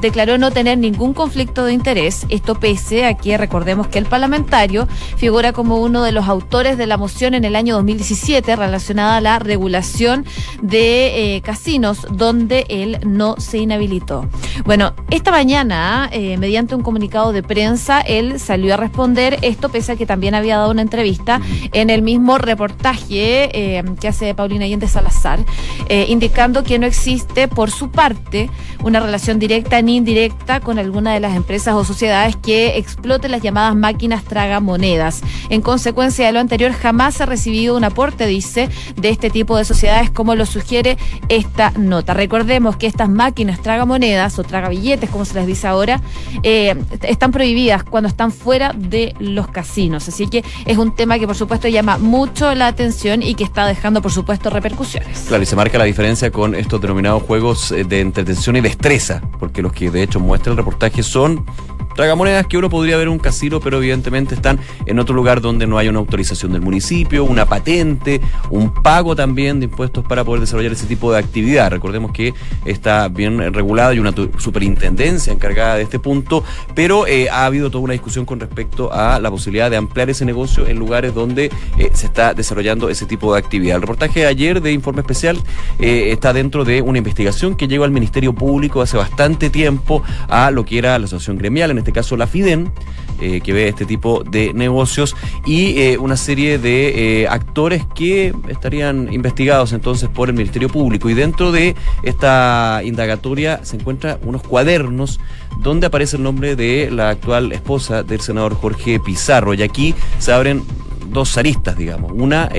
declaró 0.00 0.38
no 0.38 0.50
tener 0.50 0.78
ningún 0.78 1.14
conflicto 1.14 1.64
de 1.64 1.72
interés. 1.72 2.26
Esto 2.28 2.58
pese 2.58 3.04
a 3.04 3.14
que 3.14 3.36
recordemos 3.38 3.88
que 3.88 3.98
el 3.98 4.06
parlamentario 4.06 4.88
figura 5.16 5.52
como 5.52 5.78
uno 5.78 6.02
de 6.02 6.12
los 6.12 6.28
autores 6.28 6.78
de 6.78 6.86
la 6.86 6.96
moción 6.96 7.34
en 7.34 7.44
el 7.44 7.56
año 7.56 7.74
2017 7.74 8.56
relacionada 8.56 9.16
a 9.16 9.20
la 9.20 9.38
regulación 9.38 10.24
de 10.62 11.36
eh, 11.36 11.40
casinos, 11.42 12.06
donde 12.10 12.66
él 12.68 12.98
no 13.04 13.36
se 13.38 13.58
inhabilitó. 13.58 14.28
Bueno, 14.64 14.94
esta 15.10 15.30
mañana, 15.30 16.08
eh, 16.12 16.36
mediante 16.38 16.74
un 16.74 16.82
comunicado 16.82 17.32
de 17.32 17.42
prensa, 17.42 18.00
él 18.00 18.38
salió 18.40 18.74
a 18.74 18.76
responder 18.76 19.38
esto, 19.42 19.68
pese 19.68 19.92
a 19.92 19.96
que 19.96 20.06
también 20.06 20.34
había 20.34 20.58
dado 20.58 20.70
una 20.70 20.82
entrevista 20.82 21.40
en 21.72 21.90
el 21.90 22.02
mismo 22.02 22.38
reportaje 22.38 23.50
eh, 23.52 23.84
que 24.00 24.08
hace 24.08 24.34
Paulina 24.34 24.64
Allende 24.64 24.88
Salazar, 24.88 25.40
indicando 26.08 26.62
que 26.62 26.78
no 26.78 26.86
existe 26.86 27.48
por 27.48 27.70
su 27.70 27.90
parte 27.90 28.50
una 28.82 29.00
relación 29.00 29.35
directa 29.38 29.80
ni 29.82 29.96
indirecta 29.96 30.60
con 30.60 30.78
alguna 30.78 31.12
de 31.14 31.20
las 31.20 31.36
empresas 31.36 31.74
o 31.74 31.84
sociedades 31.84 32.36
que 32.36 32.78
exploten 32.78 33.30
las 33.30 33.42
llamadas 33.42 33.74
máquinas 33.76 34.24
tragamonedas. 34.24 35.22
En 35.50 35.62
consecuencia 35.62 36.26
de 36.26 36.32
lo 36.32 36.40
anterior, 36.40 36.72
jamás 36.72 37.20
ha 37.20 37.26
recibido 37.26 37.76
un 37.76 37.84
aporte, 37.84 38.26
dice, 38.26 38.68
de 38.96 39.08
este 39.10 39.30
tipo 39.30 39.56
de 39.56 39.64
sociedades, 39.64 40.10
como 40.10 40.34
lo 40.34 40.46
sugiere 40.46 40.96
esta 41.28 41.72
nota. 41.78 42.14
Recordemos 42.14 42.76
que 42.76 42.86
estas 42.86 43.08
máquinas 43.08 43.60
tragamonedas 43.60 44.38
o 44.38 44.44
tragabilletes, 44.44 45.10
como 45.10 45.24
se 45.24 45.34
les 45.34 45.46
dice 45.46 45.66
ahora, 45.66 46.00
eh, 46.42 46.74
están 47.02 47.32
prohibidas 47.32 47.84
cuando 47.84 48.08
están 48.08 48.32
fuera 48.32 48.72
de 48.74 49.14
los 49.18 49.48
casinos. 49.48 50.08
Así 50.08 50.28
que 50.28 50.44
es 50.64 50.78
un 50.78 50.94
tema 50.94 51.18
que, 51.18 51.26
por 51.26 51.36
supuesto, 51.36 51.68
llama 51.68 51.98
mucho 51.98 52.54
la 52.54 52.68
atención 52.68 53.22
y 53.22 53.34
que 53.34 53.44
está 53.44 53.66
dejando, 53.66 54.02
por 54.02 54.12
supuesto, 54.12 54.50
repercusiones. 54.50 55.24
Claro, 55.28 55.42
y 55.42 55.46
se 55.46 55.56
marca 55.56 55.78
la 55.78 55.84
diferencia 55.84 56.30
con 56.30 56.54
estos 56.54 56.80
denominados 56.80 57.22
juegos 57.22 57.72
eh, 57.72 57.84
de 57.84 58.00
entretención 58.00 58.56
y 58.56 58.60
destreza 58.60 59.22
porque 59.38 59.62
los 59.62 59.72
que 59.72 59.90
de 59.90 60.02
hecho 60.02 60.20
muestra 60.20 60.52
el 60.52 60.56
reportaje 60.56 61.02
son 61.02 61.44
tragamonedas 61.96 62.46
que 62.46 62.58
uno 62.58 62.68
podría 62.68 62.96
ver 62.96 63.08
un 63.08 63.18
casino, 63.18 63.58
pero 63.60 63.78
evidentemente 63.78 64.34
están 64.34 64.60
en 64.84 64.98
otro 64.98 65.14
lugar 65.14 65.40
donde 65.40 65.66
no 65.66 65.78
hay 65.78 65.88
una 65.88 65.98
autorización 65.98 66.52
del 66.52 66.60
municipio, 66.60 67.24
una 67.24 67.46
patente, 67.46 68.20
un 68.50 68.72
pago 68.72 69.16
también 69.16 69.58
de 69.58 69.64
impuestos 69.64 70.04
para 70.04 70.22
poder 70.22 70.42
desarrollar 70.42 70.72
ese 70.72 70.86
tipo 70.86 71.10
de 71.10 71.18
actividad. 71.18 71.70
Recordemos 71.70 72.12
que 72.12 72.34
está 72.64 73.08
bien 73.08 73.52
regulada 73.52 73.94
y 73.94 73.98
una 73.98 74.14
superintendencia 74.38 75.32
encargada 75.32 75.76
de 75.76 75.82
este 75.82 75.98
punto, 75.98 76.44
pero 76.74 77.06
eh, 77.06 77.28
ha 77.30 77.46
habido 77.46 77.70
toda 77.70 77.84
una 77.84 77.92
discusión 77.94 78.26
con 78.26 78.40
respecto 78.40 78.92
a 78.92 79.18
la 79.18 79.30
posibilidad 79.30 79.70
de 79.70 79.78
ampliar 79.78 80.10
ese 80.10 80.24
negocio 80.24 80.66
en 80.66 80.78
lugares 80.78 81.14
donde 81.14 81.50
eh, 81.78 81.90
se 81.94 82.06
está 82.06 82.34
desarrollando 82.34 82.90
ese 82.90 83.06
tipo 83.06 83.32
de 83.32 83.38
actividad. 83.38 83.76
El 83.76 83.82
reportaje 83.82 84.20
de 84.20 84.26
ayer 84.26 84.60
de 84.60 84.72
Informe 84.72 85.00
Especial 85.00 85.38
eh, 85.78 86.10
está 86.12 86.32
dentro 86.34 86.64
de 86.64 86.82
una 86.82 86.98
investigación 86.98 87.56
que 87.56 87.68
llegó 87.68 87.84
al 87.84 87.90
Ministerio 87.90 88.34
Público 88.34 88.82
hace 88.82 88.98
bastante 88.98 89.48
tiempo 89.48 90.02
a 90.28 90.50
lo 90.50 90.64
que 90.64 90.78
era 90.78 90.98
la 90.98 91.06
asociación 91.06 91.38
gremial, 91.38 91.70
este 91.85 91.85
caso 91.92 92.16
la 92.16 92.26
FIDEN, 92.26 92.72
eh, 93.20 93.40
que 93.40 93.52
ve 93.52 93.68
este 93.68 93.84
tipo 93.84 94.22
de 94.24 94.52
negocios, 94.52 95.16
y 95.46 95.78
eh, 95.78 95.98
una 95.98 96.16
serie 96.16 96.58
de 96.58 97.22
eh, 97.22 97.28
actores 97.28 97.84
que 97.94 98.34
estarían 98.48 99.12
investigados 99.12 99.72
entonces 99.72 100.08
por 100.08 100.28
el 100.28 100.34
Ministerio 100.34 100.68
Público. 100.68 101.08
Y 101.08 101.14
dentro 101.14 101.52
de 101.52 101.74
esta 102.02 102.82
indagatoria 102.84 103.60
se 103.62 103.76
encuentran 103.76 104.18
unos 104.24 104.42
cuadernos 104.42 105.20
donde 105.58 105.86
aparece 105.86 106.16
el 106.16 106.22
nombre 106.22 106.56
de 106.56 106.90
la 106.90 107.10
actual 107.10 107.52
esposa 107.52 108.02
del 108.02 108.20
senador 108.20 108.54
Jorge 108.54 109.00
Pizarro. 109.00 109.54
Y 109.54 109.62
aquí 109.62 109.94
se 110.18 110.32
abren 110.32 110.62
dos 111.08 111.38
aristas, 111.38 111.78
digamos. 111.78 112.12
Una, 112.12 112.50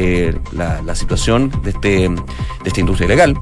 la, 0.52 0.82
la, 0.82 0.96
situación 0.96 1.52
de, 1.64 1.70
este, 1.72 2.10
de 2.10 2.18
esta 2.66 2.80
industria 2.80 3.06
ilegal, 3.06 3.38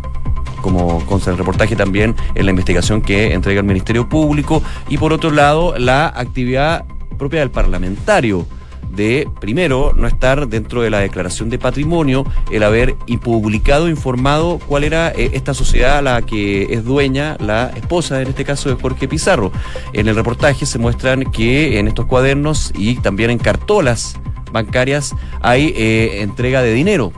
como 0.66 1.06
consta 1.06 1.30
el 1.30 1.38
reportaje 1.38 1.76
también 1.76 2.16
en 2.34 2.46
la 2.48 2.50
investigación 2.50 3.00
que 3.00 3.34
entrega 3.34 3.60
el 3.60 3.68
Ministerio 3.68 4.10
Público, 4.10 4.64
y 4.90 4.98
por 4.98 5.14
otro 5.14 5.30
lado, 5.30 5.78
la 5.78 6.08
actividad 6.08 6.86
propia 7.20 7.42
del 7.42 7.52
parlamentario 7.52 8.48
de, 8.90 9.30
primero, 9.40 9.94
no 9.96 10.08
estar 10.08 10.48
dentro 10.48 10.82
de 10.82 10.90
la 10.90 11.02
declaración 11.02 11.52
de 11.52 11.60
patrimonio, 11.60 12.26
el 12.50 12.64
haber 12.64 12.96
y 13.06 13.18
publicado, 13.18 13.90
informado 13.90 14.58
cuál 14.58 14.86
era 14.86 15.12
eh, 15.12 15.30
esta 15.34 15.54
sociedad 15.54 16.00
a 16.00 16.02
la 16.02 16.22
que 16.24 16.74
es 16.74 16.84
dueña 16.84 17.38
la 17.40 17.72
esposa, 17.76 18.20
en 18.24 18.30
este 18.30 18.44
caso 18.44 18.70
de 18.70 18.82
Jorge 18.82 19.08
Pizarro. 19.08 19.52
En 19.94 20.08
el 20.08 20.16
reportaje 20.16 20.66
se 20.66 20.80
muestran 20.80 21.26
que 21.32 21.78
en 21.78 21.88
estos 21.88 22.08
cuadernos 22.08 22.72
y 22.76 22.96
también 22.96 23.30
en 23.30 23.38
cartolas 23.38 24.18
bancarias 24.52 25.14
hay 25.42 25.76
eh, 25.78 26.22
entrega 26.24 26.64
de 26.64 26.74
dinero 26.74 27.14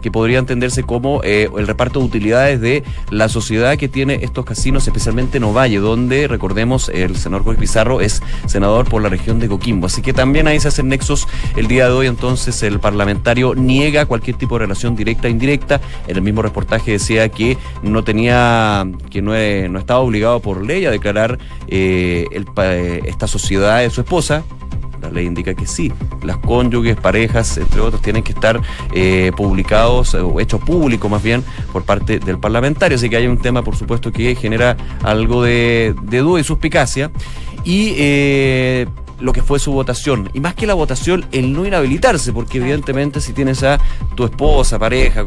que 0.00 0.10
podría 0.10 0.38
entenderse 0.38 0.82
como 0.82 1.20
eh, 1.24 1.48
el 1.56 1.66
reparto 1.66 2.00
de 2.00 2.06
utilidades 2.06 2.60
de 2.60 2.82
la 3.10 3.28
sociedad 3.28 3.76
que 3.76 3.88
tiene 3.88 4.20
estos 4.22 4.44
casinos, 4.44 4.86
especialmente 4.86 5.38
en 5.38 5.44
Ovalle, 5.44 5.78
donde, 5.78 6.28
recordemos, 6.28 6.88
el 6.88 7.16
senador 7.16 7.44
Jorge 7.44 7.60
Pizarro 7.60 8.00
es 8.00 8.22
senador 8.46 8.88
por 8.88 9.02
la 9.02 9.08
región 9.08 9.38
de 9.38 9.48
Coquimbo. 9.48 9.86
Así 9.86 10.02
que 10.02 10.12
también 10.12 10.46
ahí 10.46 10.60
se 10.60 10.68
hacen 10.68 10.88
nexos 10.88 11.28
el 11.56 11.66
día 11.66 11.86
de 11.86 11.92
hoy, 11.92 12.06
entonces 12.06 12.62
el 12.62 12.80
parlamentario 12.80 13.54
niega 13.54 14.06
cualquier 14.06 14.36
tipo 14.36 14.56
de 14.56 14.60
relación 14.60 14.96
directa 14.96 15.28
e 15.28 15.30
indirecta. 15.30 15.80
En 16.06 16.16
el 16.16 16.22
mismo 16.22 16.42
reportaje 16.42 16.92
decía 16.92 17.28
que 17.28 17.56
no 17.82 18.04
tenía, 18.04 18.86
que 19.10 19.22
no, 19.22 19.32
no 19.32 19.78
estaba 19.78 20.00
obligado 20.00 20.40
por 20.40 20.64
ley 20.64 20.86
a 20.86 20.90
declarar 20.90 21.38
eh, 21.68 22.26
esta 23.04 23.26
sociedad 23.26 23.80
de 23.80 23.90
su 23.90 24.00
esposa, 24.00 24.44
La 25.00 25.10
ley 25.10 25.26
indica 25.26 25.54
que 25.54 25.66
sí. 25.66 25.92
Las 26.22 26.36
cónyuges, 26.38 26.96
parejas, 26.96 27.56
entre 27.58 27.80
otros, 27.80 28.02
tienen 28.02 28.22
que 28.22 28.32
estar 28.32 28.60
eh, 28.92 29.32
publicados 29.36 30.14
o 30.14 30.40
hechos 30.40 30.60
públicos 30.60 31.10
más 31.10 31.22
bien 31.22 31.44
por 31.72 31.84
parte 31.84 32.18
del 32.18 32.38
parlamentario. 32.38 32.96
Así 32.96 33.08
que 33.08 33.16
hay 33.16 33.26
un 33.26 33.38
tema, 33.38 33.62
por 33.62 33.76
supuesto, 33.76 34.12
que 34.12 34.34
genera 34.34 34.76
algo 35.02 35.42
de, 35.42 35.94
duda 36.02 36.40
y 36.40 36.44
suspicacia. 36.44 37.10
Y 37.64 37.94
eh, 37.96 38.86
lo 39.20 39.32
que 39.32 39.42
fue 39.42 39.58
su 39.58 39.72
votación. 39.72 40.30
Y 40.32 40.40
más 40.40 40.54
que 40.54 40.66
la 40.66 40.74
votación, 40.74 41.26
el 41.32 41.52
no 41.52 41.66
inhabilitarse, 41.66 42.32
porque 42.32 42.58
evidentemente 42.58 43.20
si 43.20 43.32
tienes 43.32 43.62
a 43.62 43.78
tu 44.14 44.24
esposa, 44.24 44.78
pareja, 44.78 45.24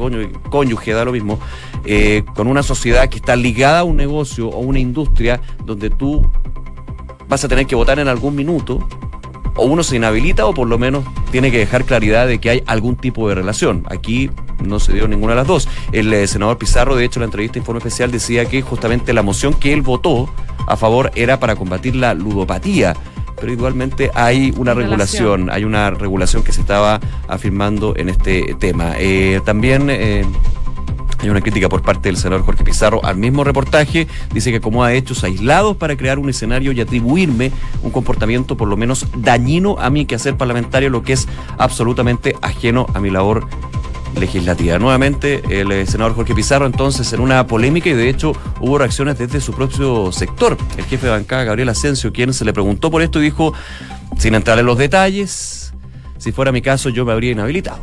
cónyuge, 0.50 0.94
da 0.94 1.06
lo 1.06 1.12
mismo, 1.12 1.40
eh, 1.86 2.24
con 2.36 2.48
una 2.48 2.64
sociedad 2.64 3.08
que 3.10 3.18
está 3.18 3.36
ligada 3.36 3.80
a 3.80 3.84
un 3.84 3.98
negocio 3.98 4.50
o 4.50 4.60
una 4.60 4.80
industria 4.80 5.42
donde 5.66 5.90
tú 5.90 6.28
vas 7.28 7.44
a 7.44 7.48
tener 7.48 7.66
que 7.66 7.76
votar 7.76 8.00
en 8.00 8.08
algún 8.08 8.36
minuto, 8.36 8.88
o 9.56 9.66
uno 9.66 9.84
se 9.84 9.96
inhabilita 9.96 10.46
o 10.46 10.54
por 10.54 10.68
lo 10.68 10.78
menos 10.78 11.04
tiene 11.32 11.52
que 11.52 11.58
dejar 11.58 11.86
claridad 11.86 12.28
de 12.28 12.40
que 12.40 12.50
hay 12.50 12.64
algún 12.66 12.96
tipo 12.96 13.30
de 13.30 13.36
relación. 13.36 13.86
Aquí 13.90 14.30
no 14.64 14.80
se 14.80 14.94
dio 14.94 15.08
ninguna 15.08 15.34
de 15.34 15.38
las 15.38 15.48
dos. 15.48 15.68
El 15.92 16.12
eh, 16.14 16.28
senador 16.28 16.58
Pizarro, 16.58 16.96
de 16.96 17.06
hecho, 17.06 17.20
en 17.20 17.22
la 17.22 17.26
entrevista 17.26 17.58
Informe 17.58 17.80
Especial 17.80 18.12
decía 18.12 18.46
que 18.46 18.62
justamente 18.62 19.14
la 19.14 19.22
moción 19.22 19.54
que 19.54 19.74
él 19.74 19.82
votó 19.82 20.30
a 20.68 20.78
favor 20.78 21.12
era 21.16 21.40
para 21.40 21.56
combatir 21.56 21.96
la 21.96 22.14
ludopatía 22.14 22.96
pero 23.44 23.52
igualmente 23.52 24.10
hay 24.14 24.54
una 24.56 24.74
regulación, 24.74 25.50
hay 25.50 25.66
una 25.66 25.90
regulación 25.90 26.44
que 26.44 26.54
se 26.54 26.62
estaba 26.62 27.02
afirmando 27.28 27.94
en 27.98 28.08
este 28.08 28.56
tema. 28.58 28.94
Eh, 28.98 29.42
también 29.44 29.90
eh, 29.90 30.24
hay 31.24 31.30
una 31.30 31.42
crítica 31.42 31.70
por 31.70 31.82
parte 31.82 32.10
del 32.10 32.18
senador 32.18 32.46
Jorge 32.46 32.64
Pizarro 32.64 33.04
al 33.04 33.16
mismo 33.16 33.44
reportaje. 33.44 34.08
Dice 34.34 34.52
que 34.52 34.58
acomoda 34.58 34.94
hechos 34.94 35.24
aislados 35.24 35.78
para 35.78 35.96
crear 35.96 36.20
un 36.20 36.30
escenario 36.30 36.72
y 36.74 36.82
atribuirme 36.82 37.52
un 37.82 37.92
comportamiento 37.92 38.58
por 38.58 38.68
lo 38.68 38.76
menos 38.76 39.08
dañino 39.16 39.78
a 39.80 39.90
mi 39.90 40.06
quehacer 40.06 40.36
parlamentario, 40.36 40.90
lo 40.90 41.04
que 41.04 41.14
es 41.14 41.28
absolutamente 41.58 42.36
ajeno 42.42 42.88
a 42.94 43.00
mi 43.00 43.10
labor 43.10 43.48
legislativa. 44.20 44.78
Nuevamente, 44.80 45.42
el 45.50 45.72
eh, 45.72 45.86
senador 45.86 46.14
Jorge 46.14 46.36
Pizarro, 46.36 46.66
entonces, 46.66 47.12
en 47.14 47.22
una 47.22 47.48
polémica 47.48 47.90
y 47.90 47.94
de 47.94 48.10
hecho 48.10 48.34
hubo 48.60 48.78
reacciones 48.78 49.18
desde 49.18 49.40
su 49.40 49.54
propio 49.54 50.12
sector. 50.12 50.58
El 50.78 50.84
jefe 50.86 51.08
de 51.08 51.14
bancada, 51.14 51.46
Gabriel 51.46 51.70
Asensio, 51.70 52.12
quien 52.12 52.34
se 52.34 52.46
le 52.46 52.54
preguntó 52.54 52.92
por 52.92 53.02
esto 53.02 53.20
y 53.20 53.24
dijo, 53.24 53.54
sin 54.18 54.36
entrar 54.36 54.60
en 54.60 54.66
los 54.66 54.78
detalles, 54.78 55.74
si 56.18 56.32
fuera 56.32 56.52
mi 56.52 56.62
caso, 56.62 56.90
yo 56.90 57.06
me 57.06 57.12
habría 57.12 57.32
inhabilitado. 57.32 57.80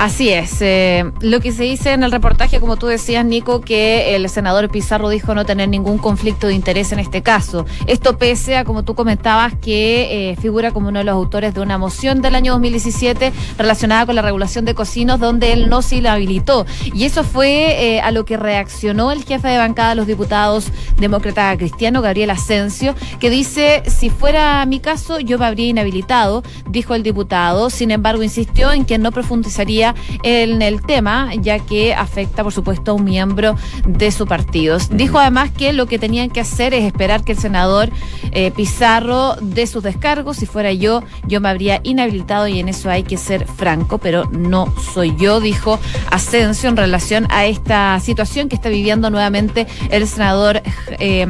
Así 0.00 0.30
es. 0.30 0.62
Eh, 0.62 1.12
lo 1.20 1.40
que 1.40 1.52
se 1.52 1.64
dice 1.64 1.92
en 1.92 2.02
el 2.02 2.10
reportaje, 2.10 2.58
como 2.58 2.78
tú 2.78 2.86
decías, 2.86 3.22
Nico, 3.22 3.60
que 3.60 4.16
el 4.16 4.30
senador 4.30 4.70
Pizarro 4.70 5.10
dijo 5.10 5.34
no 5.34 5.44
tener 5.44 5.68
ningún 5.68 5.98
conflicto 5.98 6.46
de 6.46 6.54
interés 6.54 6.90
en 6.92 7.00
este 7.00 7.20
caso. 7.20 7.66
Esto 7.86 8.16
pese 8.16 8.56
a, 8.56 8.64
como 8.64 8.82
tú 8.82 8.94
comentabas, 8.94 9.52
que 9.60 10.30
eh, 10.30 10.36
figura 10.36 10.70
como 10.70 10.88
uno 10.88 11.00
de 11.00 11.04
los 11.04 11.12
autores 11.12 11.52
de 11.52 11.60
una 11.60 11.76
moción 11.76 12.22
del 12.22 12.34
año 12.34 12.52
2017 12.52 13.30
relacionada 13.58 14.06
con 14.06 14.14
la 14.14 14.22
regulación 14.22 14.64
de 14.64 14.74
cocinos, 14.74 15.20
donde 15.20 15.52
él 15.52 15.68
no 15.68 15.82
se 15.82 16.00
la 16.00 16.14
habilitó. 16.14 16.64
Y 16.94 17.04
eso 17.04 17.22
fue 17.22 17.96
eh, 17.96 18.00
a 18.00 18.10
lo 18.10 18.24
que 18.24 18.38
reaccionó 18.38 19.12
el 19.12 19.22
jefe 19.22 19.48
de 19.48 19.58
bancada 19.58 19.90
de 19.90 19.96
los 19.96 20.06
diputados 20.06 20.72
demócrata 20.96 21.54
cristiano, 21.58 22.00
Gabriel 22.00 22.30
Asensio, 22.30 22.94
que 23.18 23.28
dice, 23.28 23.82
si 23.86 24.08
fuera 24.08 24.64
mi 24.64 24.80
caso, 24.80 25.20
yo 25.20 25.38
me 25.38 25.44
habría 25.44 25.66
inhabilitado, 25.66 26.42
dijo 26.70 26.94
el 26.94 27.02
diputado. 27.02 27.68
Sin 27.68 27.90
embargo, 27.90 28.22
insistió 28.22 28.72
en 28.72 28.86
que 28.86 28.96
no 28.96 29.12
profundizaría 29.12 29.89
en 30.22 30.62
el 30.62 30.82
tema, 30.82 31.30
ya 31.40 31.58
que 31.58 31.94
afecta, 31.94 32.42
por 32.42 32.52
supuesto, 32.52 32.92
a 32.92 32.94
un 32.94 33.04
miembro 33.04 33.56
de 33.86 34.10
su 34.10 34.26
partido. 34.26 34.78
Dijo 34.90 35.18
además 35.18 35.50
que 35.50 35.72
lo 35.72 35.86
que 35.86 35.98
tenían 35.98 36.30
que 36.30 36.40
hacer 36.40 36.74
es 36.74 36.84
esperar 36.84 37.24
que 37.24 37.32
el 37.32 37.38
senador 37.38 37.90
eh, 38.32 38.50
Pizarro 38.50 39.36
dé 39.40 39.66
sus 39.66 39.82
descargos. 39.82 40.38
Si 40.38 40.46
fuera 40.46 40.72
yo, 40.72 41.02
yo 41.26 41.40
me 41.40 41.48
habría 41.48 41.80
inhabilitado 41.82 42.48
y 42.48 42.60
en 42.60 42.68
eso 42.68 42.90
hay 42.90 43.02
que 43.02 43.16
ser 43.16 43.46
franco, 43.46 43.98
pero 43.98 44.24
no 44.30 44.72
soy 44.94 45.14
yo, 45.18 45.40
dijo 45.40 45.78
Asensio 46.10 46.68
en 46.68 46.76
relación 46.76 47.26
a 47.30 47.46
esta 47.46 47.98
situación 48.00 48.48
que 48.48 48.56
está 48.56 48.68
viviendo 48.68 49.10
nuevamente 49.10 49.66
el 49.90 50.06
senador. 50.06 50.62
Eh, 50.98 51.26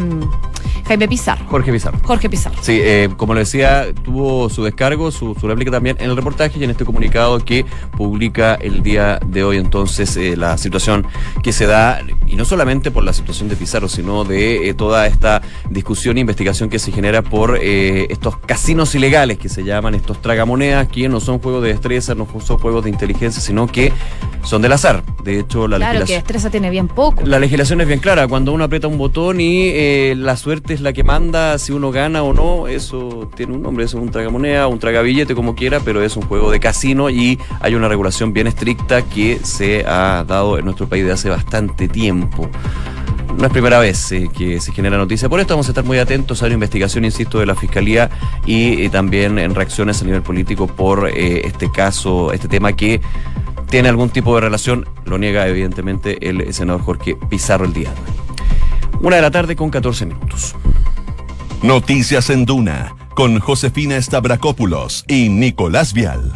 Jaime 0.90 1.06
Pizarro. 1.06 1.44
Jorge 1.46 1.70
Pizarro. 1.70 1.98
Jorge 2.02 2.28
Pizarro. 2.28 2.56
Sí, 2.62 2.80
eh, 2.82 3.10
como 3.16 3.34
le 3.34 3.40
decía, 3.40 3.94
tuvo 4.02 4.48
su 4.48 4.64
descargo, 4.64 5.12
su, 5.12 5.36
su, 5.36 5.46
réplica 5.46 5.70
también 5.70 5.96
en 6.00 6.10
el 6.10 6.16
reportaje 6.16 6.58
y 6.58 6.64
en 6.64 6.70
este 6.70 6.84
comunicado 6.84 7.38
que 7.38 7.64
publica 7.96 8.56
el 8.56 8.82
día 8.82 9.20
de 9.24 9.44
hoy 9.44 9.58
entonces 9.58 10.16
eh, 10.16 10.36
la 10.36 10.58
situación 10.58 11.06
que 11.44 11.52
se 11.52 11.66
da, 11.66 12.00
y 12.30 12.36
no 12.36 12.44
solamente 12.44 12.90
por 12.90 13.04
la 13.04 13.12
situación 13.12 13.48
de 13.48 13.56
Pizarro, 13.56 13.88
sino 13.88 14.24
de 14.24 14.68
eh, 14.68 14.74
toda 14.74 15.06
esta 15.06 15.42
discusión 15.68 16.16
e 16.16 16.20
investigación 16.20 16.70
que 16.70 16.78
se 16.78 16.92
genera 16.92 17.22
por 17.22 17.58
estos 17.60 18.36
casinos 18.38 18.94
ilegales 18.94 19.38
que 19.38 19.48
se 19.48 19.64
llaman, 19.64 19.94
estos 19.94 20.22
tragamonedas, 20.22 20.88
que 20.88 21.08
no 21.08 21.20
son 21.20 21.38
juegos 21.40 21.62
de 21.62 21.70
destreza, 21.70 22.14
no 22.14 22.26
son 22.40 22.58
juegos 22.58 22.84
de 22.84 22.90
inteligencia, 22.90 23.42
sino 23.42 23.66
que 23.66 23.92
son 24.42 24.62
del 24.62 24.72
azar. 24.72 25.02
De 25.24 25.40
hecho, 25.40 25.68
la 25.68 25.76
claro, 25.76 26.04
que 26.04 26.14
destreza 26.14 26.50
tiene 26.50 26.70
bien 26.70 26.88
poco. 26.88 27.22
La 27.24 27.38
legislación 27.38 27.80
es 27.80 27.88
bien 27.88 28.00
clara. 28.00 28.26
Cuando 28.28 28.52
uno 28.52 28.64
aprieta 28.64 28.86
un 28.86 28.98
botón 28.98 29.40
y 29.40 30.14
la 30.14 30.36
suerte 30.36 30.74
es 30.74 30.80
la 30.80 30.92
que 30.92 31.04
manda 31.04 31.58
si 31.58 31.72
uno 31.72 31.90
gana 31.90 32.22
o 32.22 32.32
no, 32.32 32.68
eso 32.68 33.30
tiene 33.34 33.54
un 33.54 33.62
nombre, 33.62 33.84
eso 33.84 33.98
es 33.98 34.04
un 34.04 34.10
tragamoneda, 34.10 34.66
un 34.68 34.78
tragabillete, 34.78 35.34
como 35.34 35.54
quiera, 35.54 35.80
pero 35.80 36.02
es 36.02 36.16
un 36.16 36.22
juego 36.22 36.50
de 36.50 36.60
casino 36.60 37.10
y 37.10 37.38
hay 37.60 37.74
una 37.74 37.88
regulación 37.88 38.32
bien 38.32 38.46
estricta 38.46 39.02
que 39.02 39.40
se 39.42 39.84
ha 39.86 40.24
dado 40.26 40.58
en 40.58 40.64
nuestro 40.64 40.88
país 40.88 41.04
de 41.04 41.12
hace 41.12 41.28
bastante 41.28 41.88
tiempo. 41.88 42.19
No 43.36 43.46
es 43.46 43.52
primera 43.52 43.78
vez 43.78 44.12
eh, 44.12 44.28
que 44.36 44.60
se 44.60 44.72
genera 44.72 44.98
noticia. 44.98 45.28
Por 45.28 45.40
esto 45.40 45.54
vamos 45.54 45.68
a 45.68 45.70
estar 45.70 45.84
muy 45.84 45.98
atentos 45.98 46.42
a 46.42 46.48
la 46.48 46.54
investigación, 46.54 47.04
insisto, 47.04 47.38
de 47.38 47.46
la 47.46 47.54
Fiscalía 47.54 48.10
y, 48.44 48.88
también 48.90 49.38
en 49.38 49.54
reacciones 49.54 50.02
a 50.02 50.04
nivel 50.04 50.22
político 50.22 50.66
por 50.66 51.08
eh, 51.08 51.46
este 51.46 51.70
caso, 51.70 52.32
este 52.32 52.48
tema 52.48 52.72
que 52.74 53.00
tiene 53.70 53.88
algún 53.88 54.10
tipo 54.10 54.34
de 54.34 54.40
relación, 54.40 54.88
lo 55.04 55.16
niega 55.16 55.46
evidentemente 55.46 56.28
el 56.28 56.52
senador 56.52 56.82
Jorge 56.82 57.16
Pizarro 57.28 57.64
el 57.64 57.72
día 57.72 57.90
de 57.90 58.00
hoy. 58.00 59.00
Una 59.02 59.16
de 59.16 59.22
la 59.22 59.30
tarde 59.30 59.56
con 59.56 59.70
14 59.70 60.06
minutos. 60.06 60.54
Noticias 61.62 62.30
en 62.30 62.44
Duna 62.44 62.94
con 63.14 63.38
Josefina 63.38 64.00
Stavrakopoulos 64.00 65.04
y 65.06 65.28
Nicolás 65.28 65.92
Vial. 65.92 66.32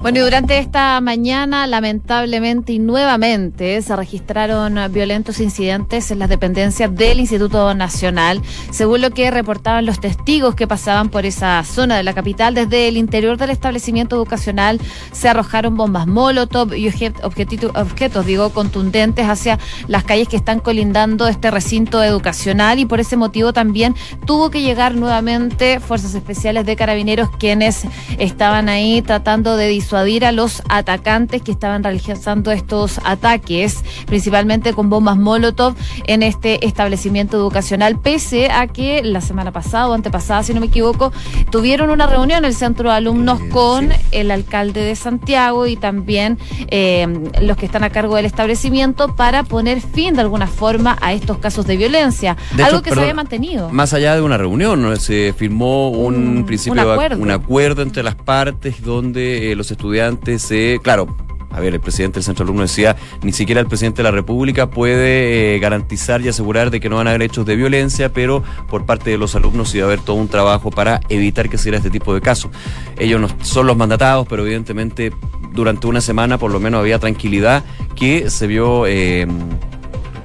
Bueno, 0.00 0.20
y 0.20 0.22
durante 0.22 0.56
esta 0.56 0.98
mañana, 1.02 1.66
lamentablemente 1.66 2.72
y 2.72 2.78
nuevamente, 2.78 3.82
se 3.82 3.94
registraron 3.94 4.78
violentos 4.90 5.40
incidentes 5.40 6.10
en 6.10 6.18
las 6.18 6.30
dependencias 6.30 6.94
del 6.94 7.20
Instituto 7.20 7.74
Nacional. 7.74 8.40
Según 8.70 9.02
lo 9.02 9.10
que 9.10 9.30
reportaban 9.30 9.84
los 9.84 10.00
testigos 10.00 10.54
que 10.54 10.66
pasaban 10.66 11.10
por 11.10 11.26
esa 11.26 11.62
zona 11.64 11.98
de 11.98 12.02
la 12.02 12.14
capital, 12.14 12.54
desde 12.54 12.88
el 12.88 12.96
interior 12.96 13.36
del 13.36 13.50
establecimiento 13.50 14.16
educacional 14.16 14.80
se 15.12 15.28
arrojaron 15.28 15.76
bombas 15.76 16.06
molotov 16.06 16.72
y 16.72 16.88
objetos, 16.88 18.24
digo, 18.24 18.54
contundentes 18.54 19.28
hacia 19.28 19.58
las 19.86 20.04
calles 20.04 20.28
que 20.28 20.36
están 20.36 20.60
colindando 20.60 21.28
este 21.28 21.50
recinto 21.50 22.02
educacional 22.02 22.78
y 22.78 22.86
por 22.86 23.00
ese 23.00 23.18
motivo 23.18 23.52
también 23.52 23.94
tuvo 24.24 24.48
que 24.48 24.62
llegar 24.62 24.94
nuevamente 24.94 25.78
fuerzas 25.78 26.14
especiales 26.14 26.64
de 26.64 26.74
carabineros 26.74 27.28
quienes 27.36 27.82
estaban 28.18 28.70
ahí 28.70 29.02
tratando 29.02 29.58
de 29.58 29.68
disuadir 29.68 29.89
a 29.96 30.32
los 30.32 30.62
atacantes 30.68 31.42
que 31.42 31.50
estaban 31.50 31.82
realizando 31.82 32.52
estos 32.52 33.00
ataques, 33.04 33.82
principalmente 34.06 34.72
con 34.72 34.88
bombas 34.88 35.16
Molotov 35.16 35.74
en 36.06 36.22
este 36.22 36.64
establecimiento 36.64 37.36
educacional, 37.36 37.98
pese 37.98 38.50
a 38.50 38.66
que 38.68 39.02
la 39.02 39.20
semana 39.20 39.50
pasada 39.50 39.88
o 39.88 39.92
antepasada, 39.92 40.42
si 40.42 40.54
no 40.54 40.60
me 40.60 40.66
equivoco, 40.66 41.12
tuvieron 41.50 41.90
una 41.90 42.06
reunión 42.06 42.38
en 42.38 42.44
el 42.44 42.54
centro 42.54 42.90
de 42.90 42.96
alumnos 42.96 43.40
con 43.50 43.90
el 44.12 44.30
alcalde 44.30 44.80
de 44.80 44.94
Santiago 44.94 45.66
y 45.66 45.76
también 45.76 46.38
eh, 46.68 47.06
los 47.42 47.56
que 47.56 47.66
están 47.66 47.82
a 47.82 47.90
cargo 47.90 48.16
del 48.16 48.26
establecimiento 48.26 49.16
para 49.16 49.42
poner 49.42 49.80
fin 49.80 50.14
de 50.14 50.20
alguna 50.20 50.46
forma 50.46 50.98
a 51.00 51.12
estos 51.12 51.38
casos 51.38 51.66
de 51.66 51.76
violencia, 51.76 52.36
algo 52.62 52.82
que 52.82 52.92
se 52.92 53.00
había 53.00 53.14
mantenido. 53.14 53.70
Más 53.70 53.92
allá 53.92 54.14
de 54.14 54.22
una 54.22 54.36
reunión, 54.36 54.96
se 54.98 55.34
firmó 55.36 55.90
un, 55.90 56.44
principio, 56.46 56.80
un 56.82 56.90
acuerdo. 56.90 57.22
un 57.22 57.30
acuerdo 57.30 57.82
entre 57.82 58.02
las 58.02 58.14
partes 58.14 58.82
donde 58.82 59.50
eh, 59.50 59.56
los 59.56 59.70
estudiantes, 59.80 60.52
claro, 60.82 61.08
a 61.52 61.58
ver, 61.58 61.74
el 61.74 61.80
presidente 61.80 62.14
del 62.14 62.24
centro 62.24 62.44
alumno 62.44 62.62
decía, 62.62 62.96
ni 63.22 63.32
siquiera 63.32 63.60
el 63.60 63.66
presidente 63.66 63.98
de 63.98 64.04
la 64.04 64.12
República 64.12 64.70
puede 64.70 65.56
eh, 65.56 65.58
garantizar 65.58 66.20
y 66.20 66.28
asegurar 66.28 66.70
de 66.70 66.78
que 66.78 66.88
no 66.88 66.96
van 66.96 67.08
a 67.08 67.10
haber 67.10 67.22
hechos 67.22 67.44
de 67.44 67.56
violencia, 67.56 68.12
pero 68.12 68.44
por 68.68 68.86
parte 68.86 69.10
de 69.10 69.18
los 69.18 69.34
alumnos 69.34 69.74
iba 69.74 69.84
a 69.84 69.88
haber 69.88 70.00
todo 70.00 70.16
un 70.16 70.28
trabajo 70.28 70.70
para 70.70 71.00
evitar 71.08 71.48
que 71.48 71.58
se 71.58 71.64
diera 71.64 71.78
este 71.78 71.90
tipo 71.90 72.14
de 72.14 72.20
casos. 72.20 72.52
Ellos 72.98 73.20
no 73.20 73.28
son 73.42 73.66
los 73.66 73.76
mandatados, 73.76 74.28
pero 74.28 74.44
evidentemente 74.44 75.12
durante 75.52 75.88
una 75.88 76.00
semana 76.00 76.38
por 76.38 76.52
lo 76.52 76.60
menos 76.60 76.80
había 76.80 76.98
tranquilidad 76.98 77.64
que 77.96 78.30
se 78.30 78.46
vio... 78.46 78.86
Eh, 78.86 79.26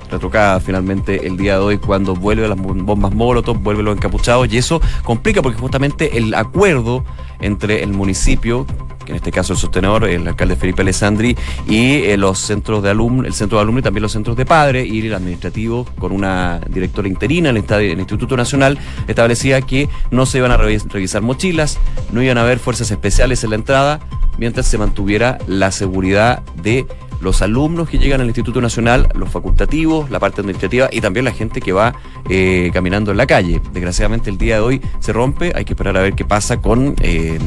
retocada 0.07 0.59
finalmente 0.59 1.25
el 1.25 1.35
día 1.35 1.53
de 1.53 1.59
hoy 1.59 1.77
cuando 1.79 2.15
vuelve 2.15 2.47
las 2.47 2.57
bombas 2.57 3.13
molotov, 3.13 3.57
vuelve 3.57 3.81
los 3.81 3.97
encapuchados 3.97 4.47
y 4.53 4.57
eso 4.57 4.79
complica 5.03 5.41
porque 5.41 5.59
justamente 5.59 6.19
el 6.19 6.35
acuerdo 6.35 7.03
entre 7.41 7.83
el 7.83 7.91
municipio 7.91 8.67
que 9.05 9.11
en 9.11 9.17
este 9.17 9.31
caso 9.31 9.53
el 9.53 9.59
sostenedor, 9.59 10.05
el 10.05 10.27
alcalde 10.27 10.55
Felipe 10.55 10.81
Alessandri, 10.81 11.37
y 11.67 12.03
eh, 12.03 12.17
los 12.17 12.39
centros 12.39 12.83
de 12.83 12.89
alumnos, 12.89 13.25
el 13.25 13.33
centro 13.33 13.57
de 13.57 13.63
alumnos 13.63 13.81
y 13.81 13.83
también 13.83 14.01
los 14.01 14.11
centros 14.11 14.35
de 14.35 14.45
padres, 14.45 14.87
y 14.87 15.05
el 15.05 15.13
administrativo 15.13 15.85
con 15.97 16.11
una 16.11 16.59
directora 16.69 17.07
interina 17.07 17.49
en 17.49 17.57
el, 17.57 17.99
Instituto 17.99 18.35
Nacional, 18.35 18.77
establecía 19.07 19.61
que 19.61 19.89
no 20.11 20.25
se 20.25 20.39
iban 20.39 20.51
a 20.51 20.57
revisar 20.57 21.21
mochilas, 21.21 21.79
no 22.11 22.21
iban 22.21 22.37
a 22.37 22.41
haber 22.41 22.59
fuerzas 22.59 22.91
especiales 22.91 23.43
en 23.43 23.51
la 23.51 23.55
entrada, 23.55 23.99
mientras 24.37 24.67
se 24.67 24.77
mantuviera 24.77 25.37
la 25.47 25.71
seguridad 25.71 26.43
de 26.61 26.85
los 27.21 27.41
alumnos 27.41 27.89
que 27.89 27.97
llegan 27.97 28.21
al 28.21 28.27
Instituto 28.27 28.61
Nacional, 28.61 29.09
los 29.15 29.29
facultativos, 29.29 30.09
la 30.09 30.19
parte 30.19 30.41
administrativa 30.41 30.89
y 30.91 31.01
también 31.01 31.25
la 31.25 31.31
gente 31.31 31.61
que 31.61 31.71
va 31.71 31.95
eh, 32.29 32.71
caminando 32.73 33.11
en 33.11 33.17
la 33.17 33.27
calle. 33.27 33.61
Desgraciadamente 33.71 34.29
el 34.29 34.37
día 34.37 34.55
de 34.55 34.61
hoy 34.61 34.81
se 34.99 35.13
rompe, 35.13 35.53
hay 35.55 35.65
que 35.65 35.73
esperar 35.73 35.97
a 35.97 36.01
ver 36.01 36.13
qué 36.13 36.25
pasa 36.25 36.57
con 36.57 36.95
eh, 37.01 37.39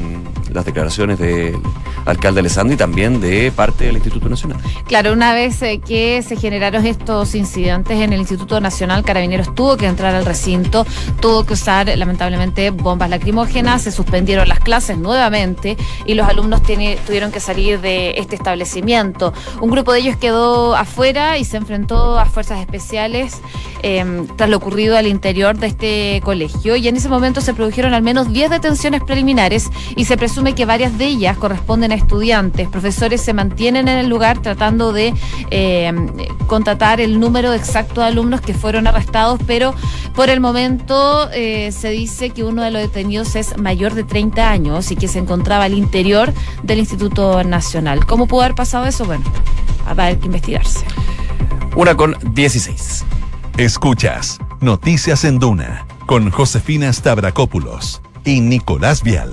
las 0.53 0.65
declaraciones 0.65 1.19
del 1.19 1.59
alcalde 2.07 2.41
Alessandro 2.41 2.75
y 2.75 2.77
también 2.77 3.21
de 3.21 3.53
parte 3.53 3.85
del 3.85 3.97
Instituto 3.97 4.29
Nacional. 4.29 4.59
Claro, 4.87 5.13
una 5.13 5.35
vez 5.35 5.61
eh, 5.63 5.81
que 5.85 6.23
se 6.23 6.37
generaron 6.37 6.87
estos 6.87 7.35
incidentes 7.35 8.01
en 8.01 8.13
el 8.13 8.21
Instituto 8.21 8.61
Nacional, 8.61 9.05
Carabineros 9.05 9.55
tuvo 9.55 9.77
que 9.77 9.87
entrar 9.87 10.15
al 10.15 10.25
recinto, 10.25 10.87
tuvo 11.21 11.45
que 11.45 11.55
usar 11.55 11.89
lamentablemente 11.97 12.71
bombas 12.71 13.11
lacrimógenas, 13.11 13.83
se 13.83 13.93
suspendieron 13.93 14.49
las 14.49 14.61
clases 14.61 14.97
nuevamente 14.99 15.77
y 16.07 16.15
los 16.15 16.27
alumnos 16.29 16.63
tuvieron 16.63 17.33
que 17.33 17.41
salir 17.41 17.81
de 17.81 18.15
este 18.17 18.37
establecimiento. 18.37 19.33
Un 19.61 19.71
grupo 19.71 19.93
de 19.93 20.01
ellos 20.01 20.17
quedó 20.17 20.77
afuera 20.77 21.37
y 21.39 21.45
se 21.45 21.57
enfrentó 21.57 22.19
a 22.19 22.27
fuerzas 22.27 22.61
especiales 22.61 23.41
em, 23.83 24.27
tras 24.37 24.49
lo 24.49 24.57
ocurrido 24.57 24.97
al 24.97 25.07
interior 25.07 25.59
de 25.59 25.67
este 25.67 26.21
colegio 26.25 26.77
y 26.77 26.87
en 26.87 26.97
ese 26.97 27.09
momento 27.09 27.41
se 27.41 27.55
produjeron 27.55 27.93
al 27.93 28.03
menos 28.03 28.33
10 28.33 28.51
detenciones 28.51 29.03
preliminares 29.03 29.71
y 29.97 30.05
se 30.05 30.17
presume 30.17 30.55
que 30.55 30.65
varias 30.65 30.97
de 30.97 31.07
ellas 31.07 31.37
corresponden 31.37 31.91
a 31.91 31.97
estudiantes. 31.97 32.69
Profesores 32.69 33.21
se 33.21 33.33
mantienen 33.33 33.89
en 33.89 33.99
el 33.99 34.09
lugar 34.09 34.41
tratando 34.41 34.93
de 34.93 35.13
em, 35.51 36.09
contratar 36.47 37.01
el 37.01 37.19
número 37.19 37.53
exacto 37.53 38.01
de 38.01 38.07
alumnos 38.07 38.41
que 38.41 38.55
fueron 38.55 38.87
arrestados, 38.87 39.41
pero 39.47 39.75
por 40.15 40.31
el 40.31 40.41
momento 40.41 41.29
eh, 41.33 41.73
se 41.73 41.91
dice 41.91 42.31
que 42.31 42.45
uno 42.45 42.63
de 42.63 42.71
los 42.71 42.83
detenidos 42.83 43.35
es 43.35 43.57
mayor 43.59 43.95
de 43.95 44.05
30 44.05 44.51
años 44.51 44.91
y 44.91 44.97
que 44.97 45.09
se 45.09 45.19
encontraba 45.19 45.65
al 45.65 45.75
interior 45.75 46.33
del 46.63 46.79
Instituto 46.79 47.43
Nacional. 47.43 48.07
¿Cómo 48.07 48.27
pudo 48.27 48.43
haber 48.43 48.55
pasado 48.55 48.87
eso? 48.87 49.05
Bueno, 49.05 49.25
habrá 49.87 50.17
que 50.19 50.27
investigarse. 50.27 50.85
Una 51.77 51.97
con 51.97 52.17
16. 52.33 53.05
Escuchas 53.57 54.39
Noticias 54.61 55.25
en 55.25 55.39
Duna 55.39 55.87
con 56.07 56.31
Josefina 56.31 56.93
Stavrakopoulos 56.93 58.03
y 58.25 58.41
Nicolás 58.41 59.03
Vial. 59.03 59.31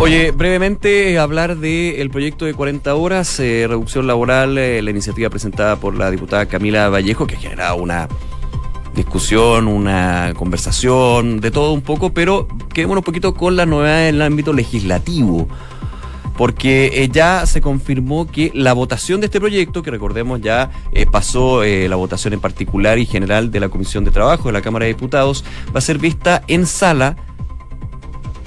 Oye, 0.00 0.32
brevemente 0.32 1.18
hablar 1.18 1.56
del 1.56 2.10
proyecto 2.10 2.44
de 2.44 2.54
40 2.54 2.94
horas, 2.94 3.40
eh, 3.40 3.64
reducción 3.66 4.06
laboral, 4.06 4.58
eh, 4.58 4.82
la 4.82 4.90
iniciativa 4.90 5.30
presentada 5.30 5.76
por 5.76 5.94
la 5.94 6.10
diputada 6.10 6.46
Camila 6.46 6.88
Vallejo, 6.88 7.26
que 7.26 7.36
ha 7.36 7.38
generado 7.38 7.76
una 7.76 8.08
discusión, 8.94 9.66
una 9.66 10.32
conversación, 10.36 11.40
de 11.40 11.50
todo 11.50 11.72
un 11.72 11.82
poco, 11.82 12.12
pero 12.12 12.46
quedémonos 12.72 13.00
un 13.00 13.04
poquito 13.04 13.34
con 13.34 13.56
la 13.56 13.66
novedad 13.66 14.08
en 14.08 14.16
el 14.16 14.22
ámbito 14.22 14.52
legislativo 14.52 15.48
porque 16.36 16.90
eh, 16.94 17.08
ya 17.10 17.46
se 17.46 17.60
confirmó 17.60 18.26
que 18.26 18.50
la 18.54 18.72
votación 18.72 19.20
de 19.20 19.26
este 19.26 19.40
proyecto, 19.40 19.82
que 19.82 19.90
recordemos 19.90 20.40
ya 20.40 20.70
eh, 20.92 21.06
pasó 21.06 21.62
eh, 21.62 21.88
la 21.88 21.96
votación 21.96 22.34
en 22.34 22.40
particular 22.40 22.98
y 22.98 23.06
general 23.06 23.50
de 23.50 23.60
la 23.60 23.68
Comisión 23.68 24.04
de 24.04 24.10
Trabajo 24.10 24.48
de 24.48 24.52
la 24.52 24.62
Cámara 24.62 24.84
de 24.84 24.94
Diputados, 24.94 25.44
va 25.74 25.78
a 25.78 25.82
ser 25.82 25.98
vista 25.98 26.42
en 26.48 26.66
sala 26.66 27.16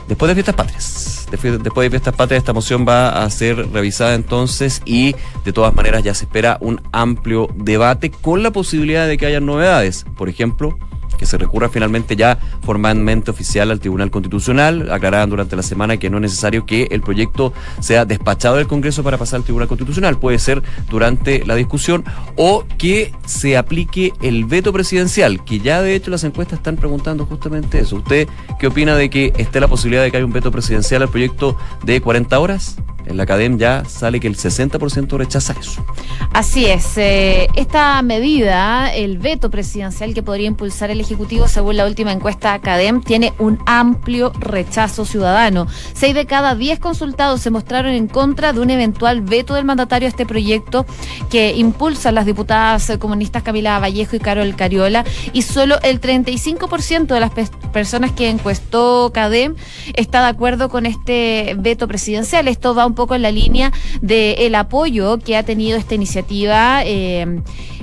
después 0.08 0.28
de 0.28 0.36
fiestas 0.36 0.56
patrias. 0.56 1.28
Después 1.30 1.86
de 1.86 1.90
fiestas 1.90 2.16
patrias 2.16 2.40
esta 2.40 2.54
moción 2.54 2.86
va 2.88 3.24
a 3.24 3.30
ser 3.30 3.70
revisada 3.72 4.16
entonces 4.16 4.82
y 4.86 5.14
de 5.44 5.52
todas 5.52 5.76
maneras 5.76 6.02
ya 6.04 6.14
se 6.14 6.24
espera 6.24 6.58
un 6.62 6.82
amplio 6.94 7.50
debate 7.56 8.12
con 8.12 8.44
la 8.44 8.52
posibilidad 8.52 9.08
de 9.08 9.18
que 9.18 9.26
haya 9.26 9.42
novedades. 9.42 10.06
Por 10.18 10.30
ejemplo, 10.30 10.78
que 11.18 11.26
se 11.26 11.38
recurra 11.38 11.70
finalmente 11.70 12.16
ya 12.16 12.38
formalmente 12.62 13.32
oficial 13.32 13.72
al 13.72 13.80
Tribunal 13.80 14.12
Constitucional. 14.12 14.92
Aclaraban 14.92 15.30
durante 15.30 15.56
la 15.56 15.64
semana 15.64 15.98
que 15.98 16.10
no 16.10 16.18
es 16.18 16.22
necesario 16.22 16.66
que 16.66 16.88
el 16.92 17.02
proyecto 17.02 17.54
sea 17.80 18.06
despachado 18.06 18.58
del 18.58 18.68
Congreso 18.68 19.04
para 19.04 19.18
pasar 19.18 19.38
al 19.38 19.44
Tribunal 19.44 19.68
Constitucional. 19.68 20.20
Puede 20.20 20.40
ser 20.40 20.64
durante 20.90 21.46
la 21.46 21.56
discusión 21.56 22.04
o 22.36 22.66
que 22.78 23.12
se 23.26 23.58
aplique 23.58 24.14
el 24.22 24.46
veto 24.46 24.72
presidencial, 24.72 25.44
que 25.44 25.60
ya 25.60 25.82
de 25.82 25.96
hecho 25.96 26.12
las 26.12 26.24
encuestas 26.24 26.60
están 26.60 26.76
preguntando 26.76 27.26
justamente 27.26 27.80
eso. 27.80 27.98
¿Usted 27.98 28.28
qué 28.60 28.68
opina 28.68 28.96
de 28.96 29.10
que 29.10 29.34
esté 29.38 29.60
la 29.60 29.68
posibilidad 29.68 30.04
de 30.04 30.12
que 30.12 30.18
haya 30.18 30.26
un 30.26 30.34
veto 30.34 30.52
presidencial 30.52 31.02
al 31.02 31.10
proyecto 31.10 31.58
de 31.84 32.02
40 32.02 32.40
horas? 32.40 32.78
En 33.08 33.18
la 33.18 33.24
academia 33.24 33.58
ya 33.58 33.86
sale 33.86 34.20
que 34.20 34.28
el 34.28 34.36
60% 34.36 35.18
rechaza 35.18 35.56
eso. 35.60 35.84
Así 36.34 36.66
es. 36.66 36.98
Eh, 36.98 37.48
esta 37.56 38.02
medida, 38.02 38.94
el 38.94 39.18
veto 39.18 39.50
presidencial 39.50 40.14
que 40.14 40.22
podría 40.22 40.48
impulsar 40.48 40.92
el 40.92 41.00
Ejecutivo, 41.00 41.48
según 41.48 41.78
la 41.78 41.86
última 41.86 42.12
encuesta 42.12 42.54
Academ, 42.54 43.02
tiene 43.02 43.34
un 43.40 43.60
amplio 43.66 44.32
rechazo 44.40 45.06
ciudadano. 45.06 45.68
Seis 45.94 46.14
de 46.14 46.26
cada 46.26 46.56
diez 46.56 46.80
consultados 46.80 47.42
se 47.42 47.50
mostraron 47.50 47.94
en 47.94 48.08
contra 48.08 48.54
de 48.54 48.60
un 48.60 48.70
eventual 48.70 49.22
veto 49.22 49.56
del 49.56 49.66
mandatario 49.66 50.08
a 50.08 50.10
este 50.10 50.26
proyecto 50.26 50.86
que 51.30 51.56
impulsan 51.56 52.16
las 52.16 52.26
diputadas 52.26 52.92
comunistas 53.00 53.44
Camila 53.44 53.80
Vallejo 53.80 54.16
y 54.16 54.20
Carol 54.20 54.56
Cariola 54.56 55.06
y 55.34 55.42
solo 55.42 55.78
el 55.84 56.02
35% 56.02 57.08
de 57.08 57.20
las 57.20 57.32
personas 57.72 58.12
que 58.12 58.30
encuestó 58.30 59.12
CADEM 59.14 59.56
está 59.94 60.22
de 60.22 60.28
acuerdo 60.28 60.70
con 60.70 60.86
este 60.86 61.56
veto 61.58 61.88
presidencial. 61.88 62.48
Esto 62.48 62.76
va 62.76 62.86
un 62.86 62.94
poco 62.98 63.16
en 63.16 63.22
la 63.22 63.32
línea 63.32 63.72
del 64.02 64.54
apoyo 64.56 65.20
que 65.20 65.38
ha 65.38 65.44
tenido 65.44 65.78
esta 65.78 65.96
iniciativa. 65.96 66.82
Eh, 66.84 67.42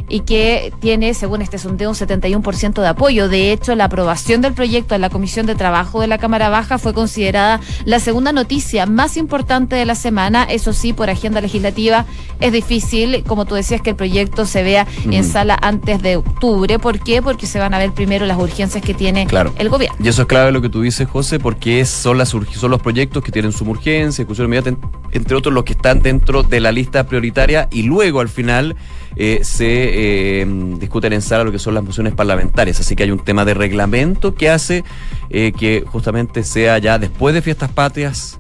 y 0.09 0.21
que 0.21 0.73
tiene, 0.81 1.15
según 1.15 1.43
este 1.43 1.59
sondeo, 1.59 1.91
un 1.91 1.97
71% 1.97 2.81
de 2.81 2.89
apoyo. 2.89 3.29
De 3.29 3.53
hecho, 3.53 3.75
la 3.75 3.85
aprobación 3.85 4.41
del 4.41 4.53
proyecto 4.53 4.95
en 4.95 5.01
la 5.01 5.11
Comisión 5.11 5.47
de 5.47 5.55
Trabajo 5.55 6.01
de 6.01 6.07
la 6.07 6.19
Cámara 6.19 6.49
Baja 6.49 6.79
fue 6.79 6.93
considerada 6.93 7.61
la 7.85 8.01
segunda 8.01 8.33
noticia 8.33 8.87
más 8.87 9.17
importante 9.17 9.77
de 9.77 9.85
la 9.85 9.95
semana. 9.95 10.45
Eso 10.45 10.73
sí, 10.73 10.93
por 10.93 11.11
agenda 11.11 11.41
legislativa 11.41 12.07
es 12.41 12.53
difícil, 12.53 13.25
como 13.27 13.45
tú 13.45 13.55
decías, 13.55 13.81
que 13.81 13.91
el 13.91 13.97
proyecto 13.97 14.47
se 14.47 14.63
vea 14.63 14.87
en 15.11 15.25
sala 15.25 15.59
antes 15.61 16.03
de 16.03 16.17
octubre. 16.17 16.79
¿Por 16.79 17.01
qué? 17.01 17.23
Porque 17.23 17.47
se 17.47 17.59
van 17.59 17.75
a 17.75 17.79
ver 17.79 17.93
primero 17.93 18.27
las 18.27 18.39
urgencias 18.39 18.85
que 18.85 18.95
tiene 18.95 19.27
el 19.59 19.69
gobierno. 19.69 19.97
Y 20.03 20.09
eso 20.09 20.23
es 20.23 20.29
clave 20.29 20.53
lo 20.53 20.61
que 20.61 20.69
tú 20.69 20.83
dices, 20.83 21.09
José, 21.09 21.39
porque 21.39 21.85
son, 21.85 22.19
las, 22.19 22.29
son 22.31 22.71
los 22.71 22.81
proyectos 22.81 23.23
que 23.23 23.33
tienen 23.33 23.53
su 23.53 23.65
urgencia, 23.65 24.27
inmediata, 24.29 24.77
entre 25.13 25.37
otros 25.37 25.55
los 25.55 25.65
que 25.65 25.73
están 25.73 26.03
dentro 26.03 26.43
de 26.43 26.61
la 26.61 26.73
lista 26.73 27.07
prioritaria 27.07 27.69
y 27.71 27.83
luego 27.83 28.21
al 28.21 28.29
final 28.29 28.77
eh, 29.17 29.41
se 29.43 30.41
eh, 30.41 30.47
discuten 30.79 31.13
en 31.13 31.23
sala 31.23 31.45
lo 31.45 31.53
que 31.53 31.59
son 31.59 31.75
las 31.75 31.85
mociones 31.85 32.15
parlamentarias. 32.15 32.81
Así 32.81 32.97
que 32.97 33.05
hay 33.05 33.11
un 33.11 33.25
tema 33.25 33.45
de 33.45 33.55
reglamento 33.55 34.35
que 34.35 34.51
hace 34.51 34.85
eh, 35.31 35.53
que 35.53 35.85
justamente 35.87 36.43
sea 36.43 36.79
ya 36.79 36.99
después 36.99 37.35
de 37.35 37.43
fiestas 37.43 37.71
patrias 37.71 38.39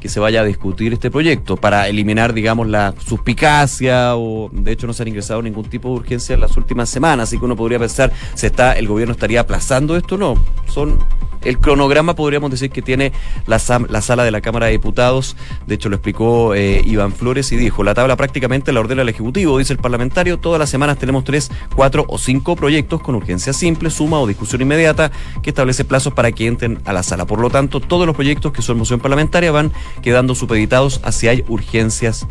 que 0.00 0.10
se 0.10 0.20
vaya 0.20 0.42
a 0.42 0.44
discutir 0.44 0.92
este 0.92 1.10
proyecto 1.10 1.56
para 1.56 1.88
eliminar, 1.88 2.34
digamos, 2.34 2.68
la 2.68 2.94
suspicacia 2.98 4.16
o 4.16 4.50
de 4.52 4.72
hecho 4.72 4.86
no 4.86 4.92
se 4.92 5.02
han 5.02 5.08
ingresado 5.08 5.40
ningún 5.40 5.64
tipo 5.64 5.88
de 5.88 5.94
urgencia 5.94 6.34
en 6.34 6.40
las 6.40 6.58
últimas 6.58 6.90
semanas, 6.90 7.30
así 7.30 7.38
que 7.38 7.46
uno 7.46 7.56
podría 7.56 7.78
pensar, 7.78 8.12
¿se 8.34 8.48
está, 8.48 8.74
el 8.74 8.86
gobierno 8.86 9.12
estaría 9.12 9.40
aplazando 9.40 9.96
esto? 9.96 10.18
No, 10.18 10.34
son 10.66 10.98
el 11.44 11.58
cronograma 11.58 12.14
podríamos 12.14 12.50
decir 12.50 12.70
que 12.70 12.82
tiene 12.82 13.12
la, 13.46 13.60
la, 13.88 14.00
sala 14.02 14.24
de 14.24 14.30
la 14.30 14.40
Cámara 14.40 14.66
de 14.66 14.72
Diputados, 14.72 15.36
de 15.66 15.74
hecho 15.74 15.88
lo 15.88 15.96
explicó 15.96 16.54
eh, 16.54 16.82
Iván 16.84 17.12
Flores 17.12 17.52
y 17.52 17.56
dijo, 17.56 17.84
la 17.84 17.94
tabla 17.94 18.16
prácticamente 18.16 18.72
la 18.72 18.80
ordena 18.80 19.02
el 19.02 19.08
Ejecutivo, 19.08 19.58
dice 19.58 19.72
el 19.72 19.78
parlamentario, 19.78 20.38
todas 20.38 20.58
las 20.58 20.70
semanas 20.70 20.98
tenemos 20.98 21.24
tres, 21.24 21.50
cuatro 21.74 22.04
o 22.08 22.18
cinco 22.18 22.56
proyectos 22.56 23.00
con 23.00 23.14
urgencia 23.14 23.52
simple, 23.52 23.90
suma 23.90 24.20
o 24.20 24.26
discusión 24.26 24.62
inmediata 24.62 25.10
que 25.42 25.50
establece 25.50 25.84
plazos 25.84 26.12
para 26.12 26.32
que 26.32 26.46
entren 26.46 26.80
a 26.84 26.92
la 26.92 27.02
sala. 27.02 27.26
Por 27.26 27.40
lo 27.40 27.50
tanto, 27.50 27.80
todos 27.80 28.06
los 28.06 28.14
proyectos 28.14 28.52
que 28.52 28.62
son 28.62 28.78
moción 28.78 29.00
parlamentaria 29.00 29.52
van 29.52 29.72
quedando 30.02 30.34
supeditados 30.34 31.00
a 31.04 31.12
si 31.12 31.28
hay 31.28 31.44
urgencias 31.48 32.26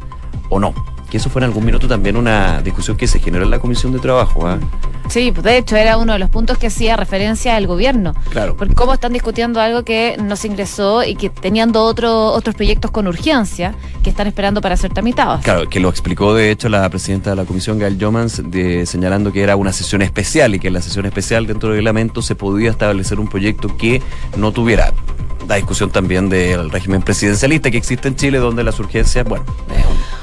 o 0.49 0.59
no 0.59 0.73
que 1.13 1.17
eso 1.17 1.29
fue 1.29 1.41
en 1.41 1.43
algún 1.43 1.63
minuto 1.63 1.87
también 1.87 2.17
una 2.17 2.63
discusión 2.63 2.97
que 2.97 3.05
se 3.05 3.19
generó 3.19 3.43
en 3.43 3.51
la 3.51 3.59
Comisión 3.59 3.93
de 3.93 3.99
Trabajo. 3.99 4.47
¿ah? 4.47 4.57
Sí, 5.09 5.31
pues, 5.31 5.43
de 5.43 5.57
hecho 5.59 5.75
era 5.75 5.97
uno 5.97 6.13
de 6.13 6.17
los 6.17 6.31
puntos 6.31 6.57
que 6.57 6.65
hacía 6.65 6.97
referencia 6.97 7.55
al 7.55 7.67
gobierno. 7.67 8.15
Claro. 8.31 8.57
Porque 8.57 8.73
cómo 8.73 8.95
están 8.95 9.13
discutiendo 9.13 9.61
algo 9.61 9.83
que 9.83 10.17
no 10.17 10.35
se 10.35 10.47
ingresó 10.47 11.03
y 11.03 11.13
que 11.13 11.29
teniendo 11.29 11.83
otro, 11.83 12.31
otros 12.31 12.55
proyectos 12.55 12.89
con 12.89 13.05
urgencia 13.05 13.75
que 14.01 14.09
están 14.09 14.25
esperando 14.25 14.59
para 14.59 14.75
ser 14.75 14.91
tramitados. 14.91 15.41
Claro, 15.43 15.69
que 15.69 15.79
lo 15.79 15.89
explicó 15.89 16.33
de 16.33 16.49
hecho 16.49 16.67
la 16.67 16.89
presidenta 16.89 17.29
de 17.29 17.35
la 17.35 17.45
Comisión, 17.45 17.77
Gail 17.77 17.95
Jomans, 18.01 18.41
de, 18.49 18.87
señalando 18.87 19.31
que 19.31 19.43
era 19.43 19.55
una 19.55 19.71
sesión 19.71 20.01
especial 20.01 20.55
y 20.55 20.59
que 20.59 20.69
en 20.69 20.73
la 20.73 20.81
sesión 20.81 21.05
especial 21.05 21.45
dentro 21.45 21.69
del 21.69 21.77
reglamento 21.77 22.23
se 22.23 22.33
podía 22.33 22.71
establecer 22.71 23.19
un 23.19 23.27
proyecto 23.27 23.77
que 23.77 24.01
no 24.35 24.51
tuviera 24.51 24.93
la 25.47 25.55
discusión 25.57 25.91
también 25.91 26.27
del 26.27 26.71
régimen 26.71 27.03
presidencialista 27.03 27.69
que 27.69 27.77
existe 27.77 28.07
en 28.07 28.15
Chile, 28.15 28.39
donde 28.39 28.63
las 28.63 28.79
urgencias, 28.79 29.25
bueno, 29.27 29.45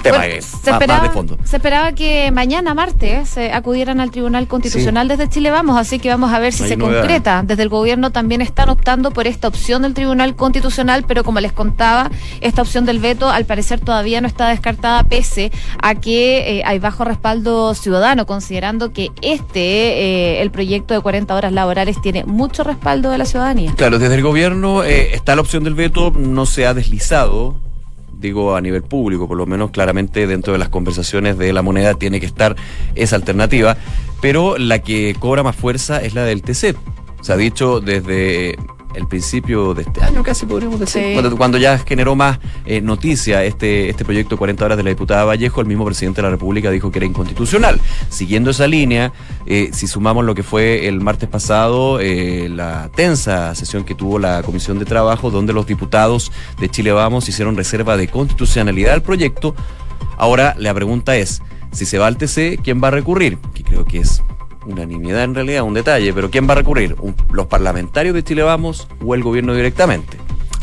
tema 0.01 0.19
Bueno, 0.19 0.43
se, 0.43 0.71
esperaba, 0.71 1.03
de 1.03 1.11
fondo. 1.11 1.39
se 1.45 1.57
esperaba 1.57 1.93
que 1.93 2.31
mañana 2.33 2.75
martes 2.75 3.29
se 3.29 3.53
acudieran 3.53 4.01
al 4.01 4.11
Tribunal 4.11 4.47
Constitucional 4.49 5.09
desde 5.09 5.29
Chile 5.29 5.51
Vamos, 5.51 5.77
así 5.79 5.99
que 5.99 6.09
vamos 6.09 6.33
a 6.33 6.39
ver 6.39 6.53
si 6.53 6.65
Hay 6.65 6.71
se 6.71 6.79
concreta. 6.79 7.43
Desde 7.45 7.63
el 7.63 7.69
gobierno 7.69 8.11
también 8.11 8.41
están 8.41 8.69
optando 8.69 9.11
por 9.11 9.27
esta 9.27 9.49
opción 9.49 9.83
del 9.83 9.95
Tribunal 9.95 10.37
Constitucional, 10.37 11.05
pero 11.07 11.25
como 11.25 11.41
les 11.41 11.53
contaba, 11.53 12.11
esta 12.41 12.63
opción 12.63 12.87
del 12.87 12.99
veto 12.99 13.29
al 13.29 13.45
parecer 13.45 13.81
todavía 13.81 14.21
no 14.21 14.27
está 14.27 14.49
descartada 14.49 15.05
pese 15.05 15.51
a 15.83 15.95
que 15.95 16.59
eh, 16.59 16.63
hay 16.65 16.79
bajo 16.79 17.05
respaldo 17.05 17.75
ciudadano, 17.75 18.27
considerando 18.27 18.93
que 18.93 19.11
este, 19.23 19.61
eh, 19.61 20.43
el 20.43 20.51
proyecto 20.51 20.95
de 20.95 21.01
40 21.01 21.35
horas 21.35 21.53
laborales, 21.53 22.01
tiene 22.01 22.25
mucho 22.25 22.65
respaldo 22.65 23.11
de 23.11 23.19
la 23.19 23.25
ciudadanía. 23.25 23.73
Claro, 23.77 23.99
desde 23.99 24.15
el 24.15 24.23
gobierno 24.23 24.85
eh, 24.85 25.15
está 25.15 25.35
la 25.35 25.43
opción 25.43 25.65
del 25.65 25.75
veto, 25.75 26.13
no 26.17 26.47
se 26.47 26.67
ha 26.67 26.75
deslizado, 26.75 27.57
digo 28.21 28.55
a 28.55 28.61
nivel 28.61 28.83
público, 28.83 29.27
por 29.27 29.37
lo 29.37 29.47
menos 29.47 29.71
claramente 29.71 30.27
dentro 30.27 30.53
de 30.53 30.59
las 30.59 30.69
conversaciones 30.69 31.39
de 31.39 31.53
la 31.53 31.63
moneda 31.63 31.95
tiene 31.95 32.21
que 32.21 32.27
estar 32.27 32.57
esa 32.95 33.17
alternativa, 33.17 33.77
pero 34.21 34.59
la 34.59 34.81
que 34.81 35.17
cobra 35.19 35.43
más 35.43 35.57
fuerza 35.57 36.03
es 36.03 36.15
la 36.15 36.25
del 36.25 36.43
TC. 36.43 36.77
Se 37.23 37.33
ha 37.33 37.37
dicho 37.37 37.81
desde 37.81 38.57
el 38.95 39.07
principio 39.07 39.75
de 39.75 39.83
este 39.83 40.03
año 40.03 40.23
casi 40.23 40.47
podríamos 40.47 40.81
decir, 40.81 41.03
Sí. 41.03 41.13
cuando, 41.15 41.37
cuando 41.37 41.59
ya 41.59 41.79
generó 41.79 42.15
más 42.17 42.39
eh, 42.67 42.81
noticia 42.81 43.45
este, 43.45 43.89
este 43.91 44.05
proyecto 44.05 44.37
40 44.37 44.65
horas 44.65 44.77
de 44.77 44.83
la 44.85 44.91
diputada 44.91 45.25
Vallejo, 45.25 45.61
el 45.61 45.67
mismo 45.67 45.85
presidente 45.85 46.21
de 46.21 46.23
la 46.25 46.31
República 46.31 46.71
dijo 46.71 46.91
que 46.91 46.99
era 46.99 47.07
inconstitucional. 47.07 47.81
Siguiendo 48.09 48.51
esa 48.51 48.67
línea, 48.67 49.13
eh, 49.47 49.71
si 49.73 49.87
sumamos 49.87 50.25
lo 50.25 50.35
que 50.35 50.43
fue 50.43 50.89
el 50.89 51.01
martes 51.01 51.29
pasado, 51.29 52.01
eh, 52.01 52.49
la 52.49 52.91
tensa 52.95 53.55
sesión 53.55 53.85
que 53.85 53.95
tuvo 53.95 54.19
la 54.19 54.43
Comisión 54.43 54.79
de 54.79 54.85
Trabajo, 54.85 55.31
donde 55.31 55.53
los 55.53 55.67
diputados 55.67 56.33
de 56.61 56.69
Chile 56.69 56.93
Vamos 56.93 57.29
hicieron 57.29 57.57
reserva 57.57 57.97
de 57.97 58.09
constitucionalidad 58.09 58.95
al 58.95 59.03
proyecto, 59.03 59.55
ahora 60.17 60.55
la 60.59 60.75
pregunta 60.75 61.17
es, 61.17 61.43
si 61.73 61.87
se 61.87 61.99
va 61.99 62.07
al 62.09 62.17
TC, 62.17 62.59
¿quién 62.63 62.83
va 62.83 62.89
a 62.89 62.91
recurrir? 62.91 63.39
Que 63.55 63.63
creo 63.63 63.85
que 63.85 63.99
es 63.99 64.23
unanimidad 64.71 65.25
en 65.25 65.35
realidad, 65.35 65.63
un 65.63 65.75
detalle, 65.75 66.13
pero 66.13 66.31
¿quién 66.31 66.49
va 66.49 66.53
a 66.53 66.57
recurrir? 66.57 66.97
¿Los 67.33 67.47
parlamentarios 67.47 68.15
de 68.15 68.25
Chile 68.25 68.43
Vamos 68.43 68.89
o 69.05 69.15
el 69.15 69.23
gobierno 69.23 69.55
directamente? 69.55 70.19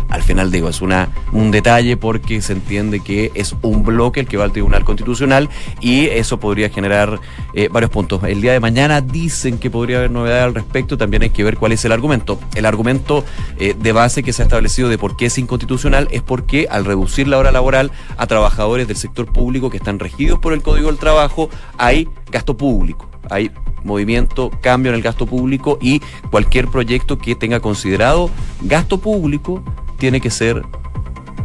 Al 0.09 0.23
final 0.23 0.51
digo, 0.51 0.69
es 0.69 0.81
una, 0.81 1.09
un 1.33 1.51
detalle 1.51 1.97
porque 1.97 2.41
se 2.41 2.53
entiende 2.53 3.01
que 3.01 3.31
es 3.33 3.53
un 3.61 3.83
bloque 3.83 4.21
el 4.21 4.27
que 4.27 4.37
va 4.37 4.45
al 4.45 4.53
Tribunal 4.53 4.85
Constitucional 4.85 5.49
y 5.81 6.05
eso 6.05 6.39
podría 6.39 6.69
generar 6.69 7.19
eh, 7.53 7.67
varios 7.69 7.91
puntos. 7.91 8.23
El 8.23 8.41
día 8.41 8.53
de 8.53 8.61
mañana 8.61 9.01
dicen 9.01 9.57
que 9.57 9.69
podría 9.69 9.97
haber 9.97 10.11
novedades 10.11 10.43
al 10.45 10.55
respecto, 10.55 10.97
también 10.97 11.23
hay 11.23 11.31
que 11.31 11.43
ver 11.43 11.57
cuál 11.57 11.73
es 11.73 11.83
el 11.83 11.91
argumento. 11.91 12.39
El 12.55 12.65
argumento 12.65 13.25
eh, 13.59 13.75
de 13.77 13.91
base 13.91 14.23
que 14.23 14.31
se 14.31 14.43
ha 14.43 14.45
establecido 14.45 14.87
de 14.87 14.97
por 14.97 15.17
qué 15.17 15.25
es 15.25 15.37
inconstitucional 15.37 16.07
es 16.11 16.21
porque 16.21 16.67
al 16.69 16.85
reducir 16.85 17.27
la 17.27 17.37
hora 17.37 17.51
laboral 17.51 17.91
a 18.15 18.27
trabajadores 18.27 18.87
del 18.87 18.97
sector 18.97 19.25
público 19.25 19.69
que 19.69 19.77
están 19.77 19.99
regidos 19.99 20.39
por 20.39 20.53
el 20.53 20.61
Código 20.61 20.87
del 20.87 20.99
Trabajo, 20.99 21.49
hay 21.77 22.07
gasto 22.31 22.55
público, 22.55 23.09
hay 23.29 23.51
movimiento, 23.83 24.51
cambio 24.61 24.91
en 24.91 24.95
el 24.95 25.01
gasto 25.01 25.25
público 25.25 25.77
y 25.81 26.01
cualquier 26.29 26.67
proyecto 26.67 27.17
que 27.17 27.35
tenga 27.35 27.59
considerado 27.59 28.29
gasto 28.61 28.99
público 28.99 29.63
tiene 29.97 30.21
que 30.21 30.29
ser 30.29 30.63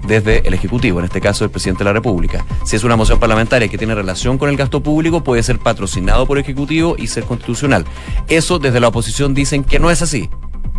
desde 0.07 0.47
el 0.47 0.55
Ejecutivo, 0.55 0.99
en 0.99 1.05
este 1.05 1.21
caso 1.21 1.45
el 1.45 1.51
presidente 1.51 1.85
de 1.85 1.90
la 1.90 1.92
República. 1.92 2.45
Si 2.64 2.77
es 2.77 2.85
una 2.85 2.97
moción 2.97 3.21
parlamentaria 3.21 3.68
que 3.68 3.79
tiene 3.79 3.95
relación 3.95 4.37
con 4.38 4.49
el 4.49 4.57
gasto 4.57 4.83
público, 4.83 5.23
puede 5.23 5.42
ser 5.42 5.59
patrocinado 5.59 6.27
por 6.27 6.38
el 6.38 6.45
Ejecutivo 6.45 6.97
y 6.99 7.07
ser 7.07 7.25
constitucional. 7.25 7.85
Eso 8.29 8.59
desde 8.59 8.81
la 8.81 8.88
oposición 8.88 9.35
dicen 9.35 9.64
que 9.64 9.79
no 9.79 9.90
es 9.90 10.03
así. 10.03 10.29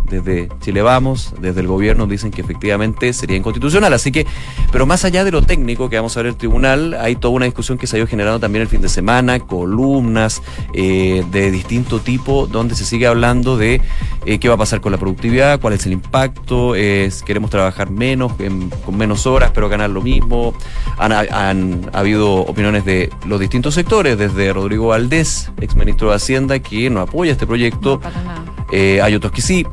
Desde 0.08 0.48
Chile 0.60 0.82
Vamos, 0.82 1.34
desde 1.40 1.60
el 1.60 1.66
gobierno 1.66 2.06
dicen 2.06 2.30
que 2.30 2.42
efectivamente 2.42 3.12
sería 3.12 3.36
inconstitucional. 3.36 3.92
Así 3.94 4.12
que, 4.12 4.26
pero 4.70 4.86
más 4.86 5.04
allá 5.04 5.24
de 5.24 5.30
lo 5.30 5.42
técnico 5.42 5.88
que 5.88 5.96
vamos 5.96 6.16
a 6.16 6.20
ver 6.20 6.26
el 6.28 6.36
tribunal, 6.36 6.94
hay 7.00 7.16
toda 7.16 7.34
una 7.34 7.46
discusión 7.46 7.78
que 7.78 7.86
se 7.86 7.96
ha 7.96 7.98
ido 7.98 8.06
generando 8.06 8.38
también 8.38 8.62
el 8.62 8.68
fin 8.68 8.80
de 8.82 8.88
semana, 8.88 9.38
columnas 9.40 10.42
eh, 10.72 11.24
de 11.30 11.50
distinto 11.50 12.00
tipo, 12.00 12.46
donde 12.46 12.74
se 12.74 12.84
sigue 12.84 13.06
hablando 13.06 13.56
de 13.56 13.80
eh, 14.26 14.38
qué 14.38 14.48
va 14.48 14.54
a 14.54 14.58
pasar 14.58 14.80
con 14.80 14.92
la 14.92 14.98
productividad, 14.98 15.60
cuál 15.60 15.74
es 15.74 15.86
el 15.86 15.92
impacto, 15.92 16.74
queremos 17.24 17.50
trabajar 17.50 17.90
menos, 17.90 18.32
en- 18.38 18.68
con 18.84 18.96
menos 18.96 19.26
horas, 19.26 19.50
pero 19.54 19.68
ganar 19.68 19.90
lo 19.90 20.02
mismo. 20.02 20.54
Han, 20.98 21.12
han 21.12 21.90
habido 21.92 22.34
opiniones 22.36 22.84
de 22.84 23.10
los 23.26 23.40
distintos 23.40 23.74
sectores, 23.74 24.18
desde 24.18 24.52
Rodrigo 24.52 24.88
Valdés, 24.88 25.50
ex 25.60 25.74
ministro 25.76 26.10
de 26.10 26.16
Hacienda, 26.16 26.58
que 26.58 26.90
no 26.90 27.00
apoya 27.00 27.32
este 27.32 27.46
proyecto. 27.46 28.00
Eh, 28.76 29.00
hay 29.00 29.14
otros 29.14 29.32
que 29.32 29.40
sí. 29.40 29.64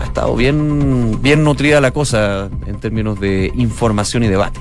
Ha 0.00 0.04
estado 0.04 0.34
bien, 0.34 1.20
bien 1.20 1.44
nutrida 1.44 1.78
la 1.78 1.90
cosa 1.90 2.48
en 2.66 2.80
términos 2.80 3.20
de 3.20 3.52
información 3.54 4.24
y 4.24 4.28
debate. 4.28 4.60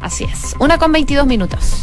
Así 0.00 0.22
es. 0.22 0.54
Una 0.60 0.78
con 0.78 0.92
22 0.92 1.26
minutos. 1.26 1.82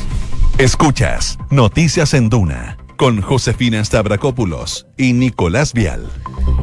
Escuchas 0.57 1.37
Noticias 1.49 2.13
en 2.13 2.29
Duna 2.29 2.77
con 2.97 3.21
Josefina 3.21 3.85
Stavrakopoulos 3.85 4.87
y 4.97 5.13
Nicolás 5.13 5.71
Vial. 5.71 6.09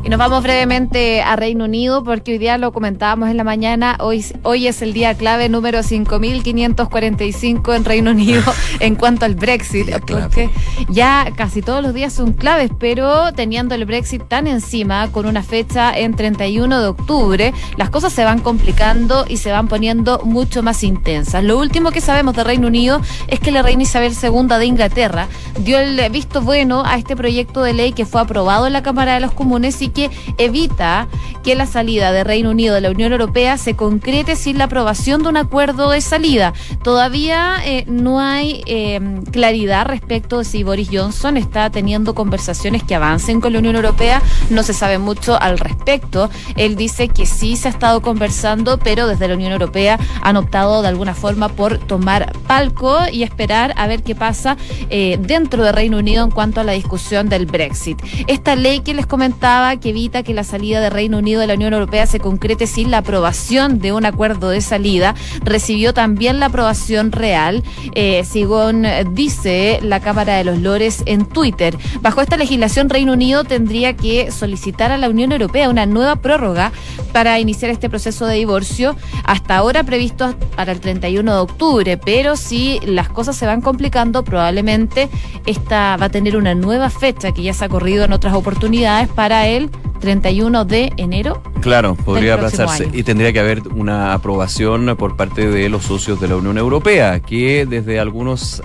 Y 0.02 0.10
nos 0.10 0.18
vamos 0.18 0.42
brevemente 0.42 1.22
a 1.22 1.34
Reino 1.34 1.64
Unido 1.64 2.04
porque 2.04 2.32
hoy 2.32 2.38
día 2.38 2.58
lo 2.58 2.72
comentábamos 2.72 3.30
en 3.30 3.38
la 3.38 3.44
mañana. 3.44 3.96
Hoy, 4.00 4.22
hoy 4.42 4.66
es 4.66 4.82
el 4.82 4.92
día 4.92 5.14
clave 5.14 5.48
número 5.48 5.82
5545 5.82 7.72
en 7.72 7.84
Reino 7.86 8.10
Unido 8.10 8.42
en 8.80 8.96
cuanto 8.96 9.24
al 9.24 9.34
Brexit. 9.34 9.90
Porque 10.06 10.50
ya 10.90 11.32
casi 11.34 11.62
todos 11.62 11.82
los 11.82 11.94
días 11.94 12.12
son 12.12 12.34
claves, 12.34 12.70
pero 12.78 13.32
teniendo 13.32 13.74
el 13.74 13.86
Brexit 13.86 14.28
tan 14.28 14.46
encima, 14.46 15.10
con 15.10 15.24
una 15.24 15.42
fecha 15.42 15.96
en 15.96 16.14
31 16.14 16.82
de 16.82 16.86
octubre, 16.86 17.54
las 17.78 17.88
cosas 17.88 18.12
se 18.12 18.24
van 18.24 18.40
complicando 18.40 19.24
y 19.26 19.38
se 19.38 19.52
van 19.52 19.68
poniendo 19.68 20.20
mucho 20.24 20.62
más 20.62 20.84
intensas. 20.84 21.42
Lo 21.42 21.58
último 21.58 21.92
que 21.92 22.02
sabemos 22.02 22.36
de 22.36 22.44
Reino 22.44 22.66
Unido 22.66 23.00
es 23.28 23.40
que 23.40 23.50
la 23.50 23.62
reina 23.62 23.84
Isabel 23.84 24.12
II 24.22 24.48
de 24.58 24.66
Inglaterra 24.66 25.28
dio 25.60 25.78
el 25.78 26.10
visto 26.10 26.23
bueno 26.42 26.82
a 26.84 26.96
este 26.96 27.16
proyecto 27.16 27.62
de 27.62 27.72
ley 27.72 27.92
que 27.92 28.06
fue 28.06 28.20
aprobado 28.20 28.66
en 28.66 28.72
la 28.72 28.82
Cámara 28.82 29.14
de 29.14 29.20
los 29.20 29.32
Comunes 29.32 29.80
y 29.82 29.88
que 29.88 30.10
evita 30.38 31.08
que 31.42 31.54
la 31.54 31.66
salida 31.66 32.10
de 32.12 32.24
Reino 32.24 32.50
Unido 32.50 32.74
de 32.74 32.80
la 32.80 32.90
Unión 32.90 33.12
Europea 33.12 33.58
se 33.58 33.76
concrete 33.76 34.34
sin 34.34 34.58
la 34.58 34.64
aprobación 34.64 35.22
de 35.22 35.28
un 35.28 35.36
acuerdo 35.36 35.90
de 35.90 36.00
salida. 36.00 36.54
Todavía 36.82 37.56
eh, 37.64 37.84
no 37.86 38.18
hay 38.18 38.62
eh, 38.66 39.00
claridad 39.30 39.86
respecto 39.86 40.38
de 40.38 40.44
si 40.44 40.62
Boris 40.62 40.88
Johnson 40.90 41.36
está 41.36 41.70
teniendo 41.70 42.14
conversaciones 42.14 42.82
que 42.82 42.94
avancen 42.94 43.40
con 43.40 43.52
la 43.52 43.58
Unión 43.58 43.76
Europea. 43.76 44.22
No 44.50 44.62
se 44.62 44.72
sabe 44.72 44.98
mucho 44.98 45.40
al 45.40 45.58
respecto. 45.58 46.30
Él 46.56 46.76
dice 46.76 47.08
que 47.08 47.26
sí 47.26 47.56
se 47.56 47.68
ha 47.68 47.70
estado 47.70 48.00
conversando, 48.00 48.78
pero 48.78 49.06
desde 49.06 49.28
la 49.28 49.34
Unión 49.34 49.52
Europea 49.52 49.98
han 50.22 50.36
optado 50.36 50.82
de 50.82 50.88
alguna 50.88 51.14
forma 51.14 51.50
por 51.50 51.78
tomar 51.78 52.32
palco 52.46 52.98
y 53.12 53.22
esperar 53.22 53.74
a 53.76 53.86
ver 53.86 54.02
qué 54.02 54.14
pasa 54.14 54.56
eh, 54.88 55.18
dentro 55.20 55.62
de 55.62 55.72
Reino 55.72 55.98
Unido 55.98 56.13
en 56.22 56.30
cuanto 56.30 56.60
a 56.60 56.64
la 56.64 56.72
discusión 56.72 57.28
del 57.28 57.46
Brexit. 57.46 58.00
Esta 58.26 58.54
ley 58.54 58.80
que 58.80 58.94
les 58.94 59.06
comentaba 59.06 59.76
que 59.76 59.90
evita 59.90 60.22
que 60.22 60.34
la 60.34 60.44
salida 60.44 60.80
de 60.80 60.90
Reino 60.90 61.18
Unido 61.18 61.40
de 61.40 61.46
la 61.46 61.54
Unión 61.54 61.72
Europea 61.72 62.06
se 62.06 62.20
concrete 62.20 62.66
sin 62.66 62.90
la 62.90 62.98
aprobación 62.98 63.78
de 63.78 63.92
un 63.92 64.04
acuerdo 64.04 64.50
de 64.50 64.60
salida, 64.60 65.14
recibió 65.42 65.92
también 65.94 66.38
la 66.38 66.46
aprobación 66.46 67.12
real, 67.12 67.62
eh, 67.94 68.24
según 68.24 68.86
dice 69.12 69.80
la 69.82 70.00
Cámara 70.00 70.36
de 70.36 70.44
los 70.44 70.60
Lores 70.60 71.02
en 71.06 71.26
Twitter. 71.26 71.76
Bajo 72.00 72.20
esta 72.20 72.36
legislación, 72.36 72.88
Reino 72.88 73.12
Unido 73.12 73.44
tendría 73.44 73.94
que 73.94 74.30
solicitar 74.30 74.92
a 74.92 74.98
la 74.98 75.08
Unión 75.08 75.32
Europea 75.32 75.68
una 75.68 75.86
nueva 75.86 76.16
prórroga 76.16 76.72
para 77.12 77.38
iniciar 77.38 77.70
este 77.70 77.88
proceso 77.88 78.26
de 78.26 78.36
divorcio, 78.36 78.96
hasta 79.24 79.56
ahora 79.56 79.84
previsto 79.84 80.34
para 80.56 80.72
el 80.72 80.80
31 80.80 81.32
de 81.32 81.40
octubre, 81.40 81.96
pero 81.96 82.36
si 82.36 82.80
las 82.84 83.08
cosas 83.08 83.36
se 83.36 83.46
van 83.46 83.60
complicando, 83.60 84.24
probablemente 84.24 85.08
esta 85.46 85.96
a 86.04 86.08
tener 86.08 86.36
una 86.36 86.54
nueva 86.54 86.90
fecha 86.90 87.32
que 87.32 87.42
ya 87.42 87.54
se 87.54 87.64
ha 87.64 87.68
corrido 87.68 88.04
en 88.04 88.12
otras 88.12 88.34
oportunidades 88.34 89.08
para 89.08 89.46
el 89.48 89.70
31 90.00 90.64
de 90.64 90.92
enero. 90.96 91.42
Claro, 91.60 91.94
podría 91.94 92.34
aplazarse. 92.34 92.84
año. 92.84 92.92
Y 92.94 93.02
tendría 93.02 93.32
que 93.32 93.40
haber 93.40 93.62
una 93.68 94.12
aprobación 94.12 94.96
por 94.96 95.16
parte 95.16 95.48
de 95.48 95.68
los 95.68 95.84
socios 95.84 96.20
de 96.20 96.28
la 96.28 96.36
Unión 96.36 96.58
Europea, 96.58 97.20
que 97.20 97.66
desde 97.66 97.98
algunos 97.98 98.62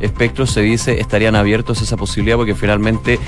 espectros 0.00 0.50
se 0.50 0.60
dice 0.60 1.00
estarían 1.00 1.36
abiertos 1.36 1.80
a 1.80 1.84
esa 1.84 1.96
posibilidad 1.96 2.36
porque 2.36 2.56
finalmente 2.56 3.20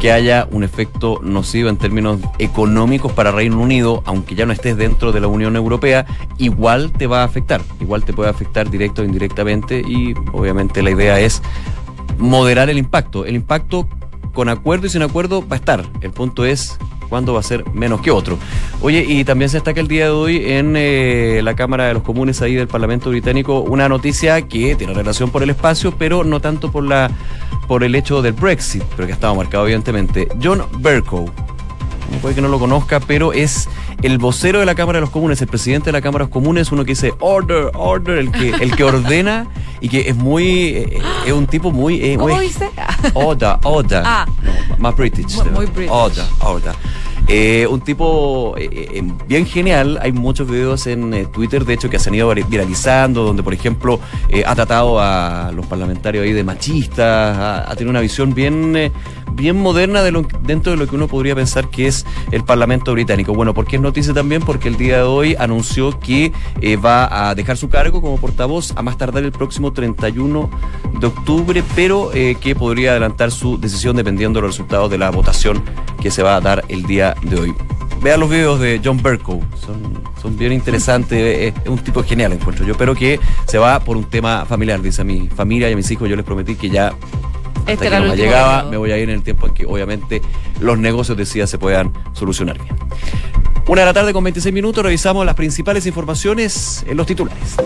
que 0.00 0.12
haya 0.12 0.46
un 0.50 0.64
efecto 0.64 1.20
nocivo 1.22 1.68
en 1.68 1.76
términos 1.76 2.20
económicos 2.38 3.12
para 3.12 3.32
Reino 3.32 3.60
Unido, 3.60 4.02
aunque 4.06 4.34
ya 4.34 4.46
no 4.46 4.52
estés 4.52 4.76
dentro 4.76 5.12
de 5.12 5.20
la 5.20 5.26
Unión 5.26 5.56
Europea, 5.56 6.06
igual 6.38 6.90
te 6.92 7.06
va 7.06 7.20
a 7.20 7.24
afectar, 7.24 7.60
igual 7.80 8.04
te 8.04 8.14
puede 8.14 8.30
afectar 8.30 8.70
directo 8.70 9.02
o 9.02 9.04
indirectamente 9.04 9.80
y 9.80 10.14
obviamente 10.32 10.82
la 10.82 10.90
idea 10.90 11.20
es 11.20 11.42
moderar 12.18 12.70
el 12.70 12.78
impacto. 12.78 13.24
El 13.24 13.34
impacto 13.34 13.88
con 14.32 14.48
acuerdo 14.48 14.86
y 14.86 14.90
sin 14.90 15.02
acuerdo 15.02 15.46
va 15.46 15.56
a 15.56 15.58
estar. 15.58 15.84
El 16.00 16.12
punto 16.12 16.44
es 16.44 16.78
cuándo 17.10 17.34
va 17.34 17.40
a 17.40 17.42
ser 17.42 17.68
menos 17.74 18.00
que 18.00 18.10
otro. 18.10 18.38
Oye, 18.80 19.04
y 19.06 19.24
también 19.24 19.50
se 19.50 19.58
destaca 19.58 19.80
el 19.80 19.88
día 19.88 20.04
de 20.04 20.10
hoy 20.10 20.52
en 20.52 20.74
eh, 20.76 21.40
la 21.42 21.54
Cámara 21.54 21.88
de 21.88 21.94
los 21.94 22.02
Comunes 22.02 22.40
ahí 22.40 22.54
del 22.54 22.68
Parlamento 22.68 23.10
Británico 23.10 23.60
una 23.60 23.88
noticia 23.88 24.40
que 24.42 24.76
tiene 24.76 24.94
relación 24.94 25.30
por 25.30 25.42
el 25.42 25.50
espacio, 25.50 25.92
pero 25.98 26.24
no 26.24 26.40
tanto 26.40 26.70
por 26.70 26.84
la 26.84 27.10
por 27.66 27.84
el 27.84 27.94
hecho 27.94 28.22
del 28.22 28.32
Brexit, 28.32 28.82
pero 28.96 29.06
que 29.06 29.12
ha 29.12 29.14
estado 29.14 29.34
marcado 29.34 29.64
evidentemente. 29.64 30.28
John 30.42 30.62
Bercow, 30.78 31.30
puede 32.18 32.34
que 32.34 32.40
no 32.40 32.48
lo 32.48 32.58
conozca, 32.58 33.00
pero 33.00 33.32
es 33.32 33.68
el 34.02 34.18
vocero 34.18 34.58
de 34.60 34.66
la 34.66 34.74
Cámara 34.74 34.96
de 34.98 35.00
los 35.02 35.10
Comunes, 35.10 35.40
el 35.42 35.48
presidente 35.48 35.86
de 35.86 35.92
la 35.92 36.00
Cámara 36.00 36.24
de 36.24 36.28
los 36.28 36.32
Comunes, 36.32 36.72
uno 36.72 36.84
que 36.84 36.92
dice 36.92 37.12
order, 37.20 37.70
order, 37.74 38.18
el 38.18 38.30
que, 38.32 38.50
el 38.50 38.74
que 38.76 38.84
ordena 38.84 39.46
y 39.80 39.88
que 39.88 40.08
es 40.08 40.16
muy, 40.16 40.68
eh, 40.68 41.02
es 41.26 41.32
un 41.32 41.46
tipo 41.46 41.70
muy... 41.70 42.02
eh, 42.02 42.16
¿Cómo 42.18 42.38
dice? 42.40 42.68
Order, 43.14 43.56
order. 43.64 44.02
Ah. 44.04 44.26
No, 44.42 44.76
más 44.78 44.96
British. 44.96 45.34
Muy- 45.36 45.50
muy 45.50 45.66
British. 45.66 45.90
Order, 45.92 46.24
order. 46.40 46.74
Eh, 47.28 47.66
un 47.70 47.80
tipo 47.80 48.54
eh, 48.58 48.68
eh, 48.72 49.02
bien 49.28 49.46
genial. 49.46 49.98
Hay 50.02 50.12
muchos 50.12 50.48
videos 50.50 50.86
en 50.86 51.26
Twitter, 51.30 51.64
de 51.64 51.74
hecho, 51.74 51.88
que 51.88 51.98
se 51.98 52.08
han 52.08 52.14
ido 52.14 52.32
vir- 52.32 52.48
viralizando, 52.48 53.22
donde, 53.22 53.42
por 53.42 53.54
ejemplo, 53.54 54.00
ha 54.44 54.54
tratado 54.54 55.00
a 55.00 55.52
los 55.54 55.66
parlamentarios 55.66 56.24
ahí 56.24 56.32
de 56.32 56.44
machistas, 56.44 57.66
ha, 57.68 57.74
tenido 57.76 57.90
una 57.90 58.00
visión 58.00 58.34
bien, 58.34 58.92
bien 59.32 59.56
moderna 59.56 60.02
de 60.02 60.10
lo, 60.10 60.26
dentro 60.42 60.72
de 60.72 60.78
lo 60.78 60.86
que 60.86 60.96
uno 60.96 61.08
podría 61.08 61.34
pensar 61.34 61.68
que 61.68 61.86
es 61.86 62.04
el 62.32 62.42
Parlamento 62.44 62.92
británico. 62.92 63.32
Bueno, 63.32 63.54
¿por 63.54 63.66
qué 63.66 63.76
es 63.76 63.82
noticia 63.82 64.12
también? 64.12 64.42
Porque 64.42 64.68
el 64.68 64.76
día 64.76 64.98
de 64.98 65.02
hoy 65.04 65.36
anunció 65.38 65.98
que 66.00 66.32
va 66.84 67.28
a 67.28 67.34
dejar 67.34 67.56
su 67.56 67.68
cargo 67.68 68.02
como 68.02 68.16
portavoz 68.18 68.72
a 68.76 68.82
más 68.82 68.98
tardar 68.98 69.22
el 69.24 69.32
próximo 69.32 69.72
31 69.72 70.50
de 70.98 71.06
octubre, 71.06 71.62
pero 71.76 72.10
que 72.40 72.54
podría 72.56 72.90
adelantar 72.92 73.30
su 73.30 73.58
decisión 73.58 73.96
dependiendo 73.96 74.40
de 74.40 74.46
los 74.46 74.56
resultados 74.56 74.90
de 74.90 74.98
la 74.98 75.10
votación 75.10 75.62
que 76.00 76.10
se 76.10 76.22
va 76.22 76.36
a 76.36 76.40
dar 76.40 76.64
el 76.68 76.84
día 76.84 77.09
de 77.22 77.40
hoy. 77.40 77.54
Vean 78.02 78.20
los 78.20 78.30
videos 78.30 78.58
de 78.60 78.80
John 78.82 79.02
Bercow, 79.02 79.42
son, 79.64 80.02
son 80.20 80.38
bien 80.38 80.52
interesantes, 80.52 81.54
es, 81.54 81.54
es 81.62 81.68
un 81.68 81.78
tipo 81.78 82.02
genial 82.02 82.32
encuentro 82.32 82.64
yo, 82.64 82.74
pero 82.74 82.94
que 82.94 83.20
se 83.46 83.58
va 83.58 83.80
por 83.80 83.96
un 83.96 84.04
tema 84.04 84.46
familiar, 84.46 84.80
dice 84.80 85.02
a 85.02 85.04
mi 85.04 85.28
familia 85.28 85.68
y 85.68 85.74
a 85.74 85.76
mis 85.76 85.90
hijos, 85.90 86.08
yo 86.08 86.16
les 86.16 86.24
prometí 86.24 86.54
que 86.54 86.70
ya 86.70 86.94
hasta 87.60 87.72
Este 87.72 87.90
que 87.90 88.00
no 88.00 88.06
me 88.06 88.16
llegaba, 88.16 88.64
me 88.64 88.76
voy 88.76 88.92
a 88.92 88.98
ir 88.98 89.08
en 89.08 89.16
el 89.16 89.22
tiempo 89.22 89.46
en 89.46 89.54
que 89.54 89.66
obviamente 89.66 90.22
los 90.60 90.78
negocios 90.78 91.16
de 91.16 91.46
se 91.46 91.58
puedan 91.58 91.92
solucionar 92.12 92.58
bien. 92.58 92.74
Una 93.66 93.82
de 93.82 93.86
la 93.86 93.92
tarde 93.92 94.12
con 94.12 94.24
26 94.24 94.52
minutos, 94.52 94.82
revisamos 94.82 95.24
las 95.24 95.34
principales 95.34 95.86
informaciones 95.86 96.84
en 96.88 96.96
los 96.96 97.06
titulares. 97.06 97.56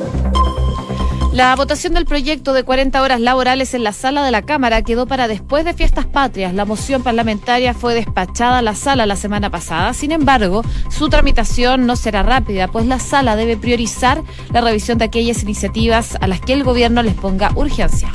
La 1.34 1.56
votación 1.56 1.94
del 1.94 2.06
proyecto 2.06 2.52
de 2.52 2.62
40 2.62 3.02
horas 3.02 3.20
laborales 3.20 3.74
en 3.74 3.82
la 3.82 3.92
sala 3.92 4.22
de 4.22 4.30
la 4.30 4.42
Cámara 4.42 4.82
quedó 4.82 5.04
para 5.06 5.26
después 5.26 5.64
de 5.64 5.74
fiestas 5.74 6.06
patrias. 6.06 6.54
La 6.54 6.64
moción 6.64 7.02
parlamentaria 7.02 7.74
fue 7.74 7.92
despachada 7.92 8.58
a 8.58 8.62
la 8.62 8.76
sala 8.76 9.04
la 9.04 9.16
semana 9.16 9.50
pasada. 9.50 9.94
Sin 9.94 10.12
embargo, 10.12 10.62
su 10.90 11.08
tramitación 11.08 11.86
no 11.86 11.96
será 11.96 12.22
rápida, 12.22 12.68
pues 12.68 12.86
la 12.86 13.00
sala 13.00 13.34
debe 13.34 13.56
priorizar 13.56 14.22
la 14.52 14.60
revisión 14.60 14.98
de 14.98 15.06
aquellas 15.06 15.42
iniciativas 15.42 16.16
a 16.20 16.28
las 16.28 16.40
que 16.40 16.52
el 16.52 16.62
gobierno 16.62 17.02
les 17.02 17.14
ponga 17.14 17.50
urgencia. 17.56 18.12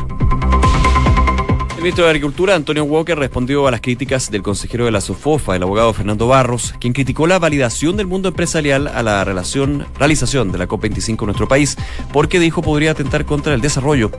El 1.80 1.84
ministro 1.84 2.04
de 2.04 2.10
Agricultura, 2.10 2.56
Antonio 2.56 2.84
Walker, 2.84 3.18
respondió 3.18 3.66
a 3.66 3.72
las 3.72 3.80
críticas 3.80 4.30
del 4.30 4.44
consejero 4.44 4.84
de 4.84 4.92
la 4.92 5.00
SOFOFA, 5.00 5.56
el 5.56 5.64
abogado 5.64 5.94
Fernando 5.94 6.28
Barros, 6.28 6.76
quien 6.78 6.92
criticó 6.92 7.26
la 7.26 7.40
validación 7.40 7.96
del 7.96 8.06
mundo 8.06 8.28
empresarial 8.28 8.90
a 8.90 9.02
la 9.02 9.24
realización 9.24 10.52
de 10.52 10.58
la 10.58 10.68
COP25 10.68 11.22
en 11.22 11.26
nuestro 11.28 11.48
país, 11.48 11.78
porque 12.12 12.38
dijo 12.38 12.62
podría 12.62 12.92
atentar 12.92 13.24
contra 13.24 13.54
el 13.54 13.62
desarrollo. 13.62 14.12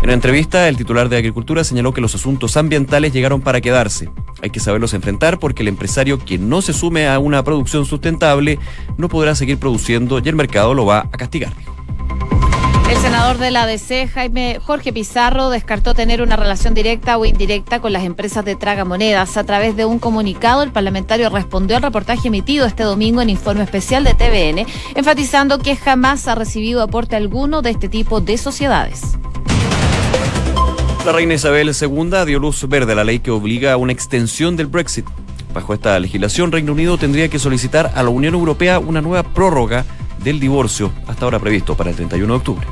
En 0.00 0.06
una 0.06 0.14
entrevista, 0.14 0.68
el 0.68 0.76
titular 0.76 1.08
de 1.08 1.16
Agricultura 1.16 1.62
señaló 1.62 1.94
que 1.94 2.00
los 2.00 2.16
asuntos 2.16 2.56
ambientales 2.56 3.12
llegaron 3.12 3.40
para 3.40 3.60
quedarse. 3.60 4.10
Hay 4.42 4.50
que 4.50 4.58
saberlos 4.58 4.92
enfrentar 4.92 5.38
porque 5.38 5.62
el 5.62 5.68
empresario 5.68 6.18
que 6.18 6.38
no 6.38 6.60
se 6.60 6.72
sume 6.72 7.06
a 7.06 7.20
una 7.20 7.44
producción 7.44 7.86
sustentable 7.86 8.58
no 8.96 9.08
podrá 9.08 9.36
seguir 9.36 9.58
produciendo 9.58 10.18
y 10.18 10.28
el 10.28 10.34
mercado 10.34 10.74
lo 10.74 10.86
va 10.86 11.06
a 11.12 11.16
castigar. 11.16 11.52
Senador 13.00 13.38
de 13.38 13.50
la 13.50 13.62
ADC, 13.62 14.10
Jaime 14.12 14.58
Jorge 14.60 14.92
Pizarro, 14.92 15.48
descartó 15.48 15.94
tener 15.94 16.20
una 16.20 16.36
relación 16.36 16.74
directa 16.74 17.16
o 17.16 17.24
indirecta 17.24 17.80
con 17.80 17.94
las 17.94 18.04
empresas 18.04 18.44
de 18.44 18.56
tragamonedas. 18.56 19.38
A 19.38 19.44
través 19.44 19.74
de 19.74 19.86
un 19.86 19.98
comunicado, 19.98 20.62
el 20.62 20.70
parlamentario 20.70 21.30
respondió 21.30 21.76
al 21.76 21.82
reportaje 21.82 22.28
emitido 22.28 22.66
este 22.66 22.82
domingo 22.82 23.22
en 23.22 23.30
informe 23.30 23.62
especial 23.62 24.04
de 24.04 24.12
TVN, 24.12 24.66
enfatizando 24.94 25.58
que 25.58 25.76
jamás 25.76 26.28
ha 26.28 26.34
recibido 26.34 26.82
aporte 26.82 27.16
alguno 27.16 27.62
de 27.62 27.70
este 27.70 27.88
tipo 27.88 28.20
de 28.20 28.36
sociedades. 28.36 29.00
La 31.06 31.12
reina 31.12 31.34
Isabel 31.34 31.70
II 31.80 32.26
dio 32.26 32.38
luz 32.38 32.68
verde 32.68 32.92
a 32.92 32.96
la 32.96 33.04
ley 33.04 33.20
que 33.20 33.30
obliga 33.30 33.72
a 33.72 33.76
una 33.78 33.92
extensión 33.92 34.56
del 34.56 34.66
Brexit. 34.66 35.06
Bajo 35.54 35.72
esta 35.72 35.98
legislación, 35.98 36.52
Reino 36.52 36.72
Unido 36.72 36.98
tendría 36.98 37.28
que 37.28 37.38
solicitar 37.38 37.92
a 37.94 38.02
la 38.02 38.10
Unión 38.10 38.34
Europea 38.34 38.78
una 38.78 39.00
nueva 39.00 39.22
prórroga 39.22 39.86
del 40.22 40.38
divorcio, 40.38 40.92
hasta 41.06 41.24
ahora 41.24 41.38
previsto 41.38 41.74
para 41.74 41.90
el 41.90 41.96
31 41.96 42.34
de 42.34 42.36
octubre. 42.36 42.66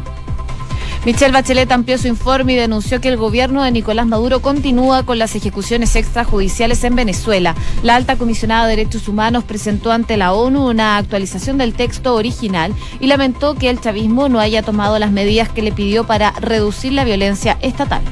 Michelle 1.05 1.33
Bachelet 1.33 1.71
amplió 1.71 1.97
su 1.97 2.09
informe 2.09 2.55
y 2.55 2.57
denunció 2.57 3.01
que 3.01 3.09
el 3.09 3.17
gobierno 3.17 3.63
de 3.63 3.71
Nicolás 3.71 4.07
Maduro 4.07 4.41
continúa 4.41 5.05
con 5.05 5.19
las 5.19 5.35
ejecuciones 5.37 5.95
extrajudiciales 5.97 6.83
en 6.85 6.97
Venezuela. 6.97 7.55
La 7.83 7.97
alta 7.97 8.17
comisionada 8.17 8.67
de 8.67 8.77
Derechos 8.77 9.09
Humanos 9.09 9.45
presentó 9.45 9.93
ante 9.93 10.17
la 10.17 10.33
ONU 10.33 10.69
una 10.69 10.97
actualización 10.97 11.57
del 11.57 11.75
texto 11.75 12.15
original 12.15 12.75
y 13.01 13.07
lamentó 13.07 13.55
que 13.55 13.71
el 13.71 13.81
chavismo 13.81 14.29
no 14.29 14.41
haya 14.41 14.63
tomado 14.63 14.99
las 14.99 15.13
medidas 15.13 15.49
que 15.49 15.63
le 15.63 15.73
pidió 15.73 16.05
para 16.05 16.33
reducir 16.33 16.93
la 16.93 17.05
violencia 17.05 17.57
estatal. 17.63 18.03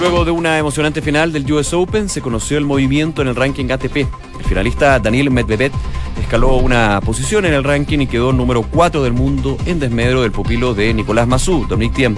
Luego 0.00 0.24
de 0.24 0.30
una 0.30 0.56
emocionante 0.56 1.02
final 1.02 1.30
del 1.30 1.50
US 1.52 1.74
Open, 1.74 2.08
se 2.08 2.22
conoció 2.22 2.56
el 2.56 2.64
movimiento 2.64 3.20
en 3.20 3.28
el 3.28 3.36
ranking 3.36 3.70
ATP. 3.70 3.96
El 3.96 4.44
finalista 4.46 4.98
Daniel 4.98 5.30
Medvedev 5.30 5.72
escaló 6.30 6.58
una 6.58 7.00
posición 7.00 7.44
en 7.44 7.54
el 7.54 7.64
ranking 7.64 7.98
y 7.98 8.06
quedó 8.06 8.32
número 8.32 8.62
4 8.62 9.02
del 9.02 9.12
mundo 9.12 9.56
en 9.66 9.80
desmedro 9.80 10.22
del 10.22 10.30
pupilo 10.30 10.74
de 10.74 10.94
Nicolás 10.94 11.26
Massú, 11.26 11.66
Dominic 11.68 11.92
Thiem. 11.92 12.14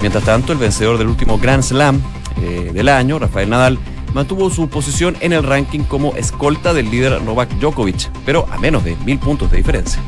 Mientras 0.00 0.22
tanto, 0.22 0.52
el 0.52 0.58
vencedor 0.60 0.98
del 0.98 1.08
último 1.08 1.36
Grand 1.36 1.64
Slam 1.64 2.00
eh, 2.40 2.70
del 2.72 2.88
año, 2.88 3.18
Rafael 3.18 3.50
Nadal, 3.50 3.76
mantuvo 4.14 4.50
su 4.50 4.68
posición 4.68 5.16
en 5.18 5.32
el 5.32 5.42
ranking 5.42 5.80
como 5.80 6.14
escolta 6.14 6.72
del 6.72 6.92
líder 6.92 7.20
Novak 7.22 7.50
Djokovic, 7.58 8.08
pero 8.24 8.46
a 8.52 8.58
menos 8.58 8.84
de 8.84 8.94
mil 9.04 9.18
puntos 9.18 9.50
de 9.50 9.56
diferencia. 9.56 10.00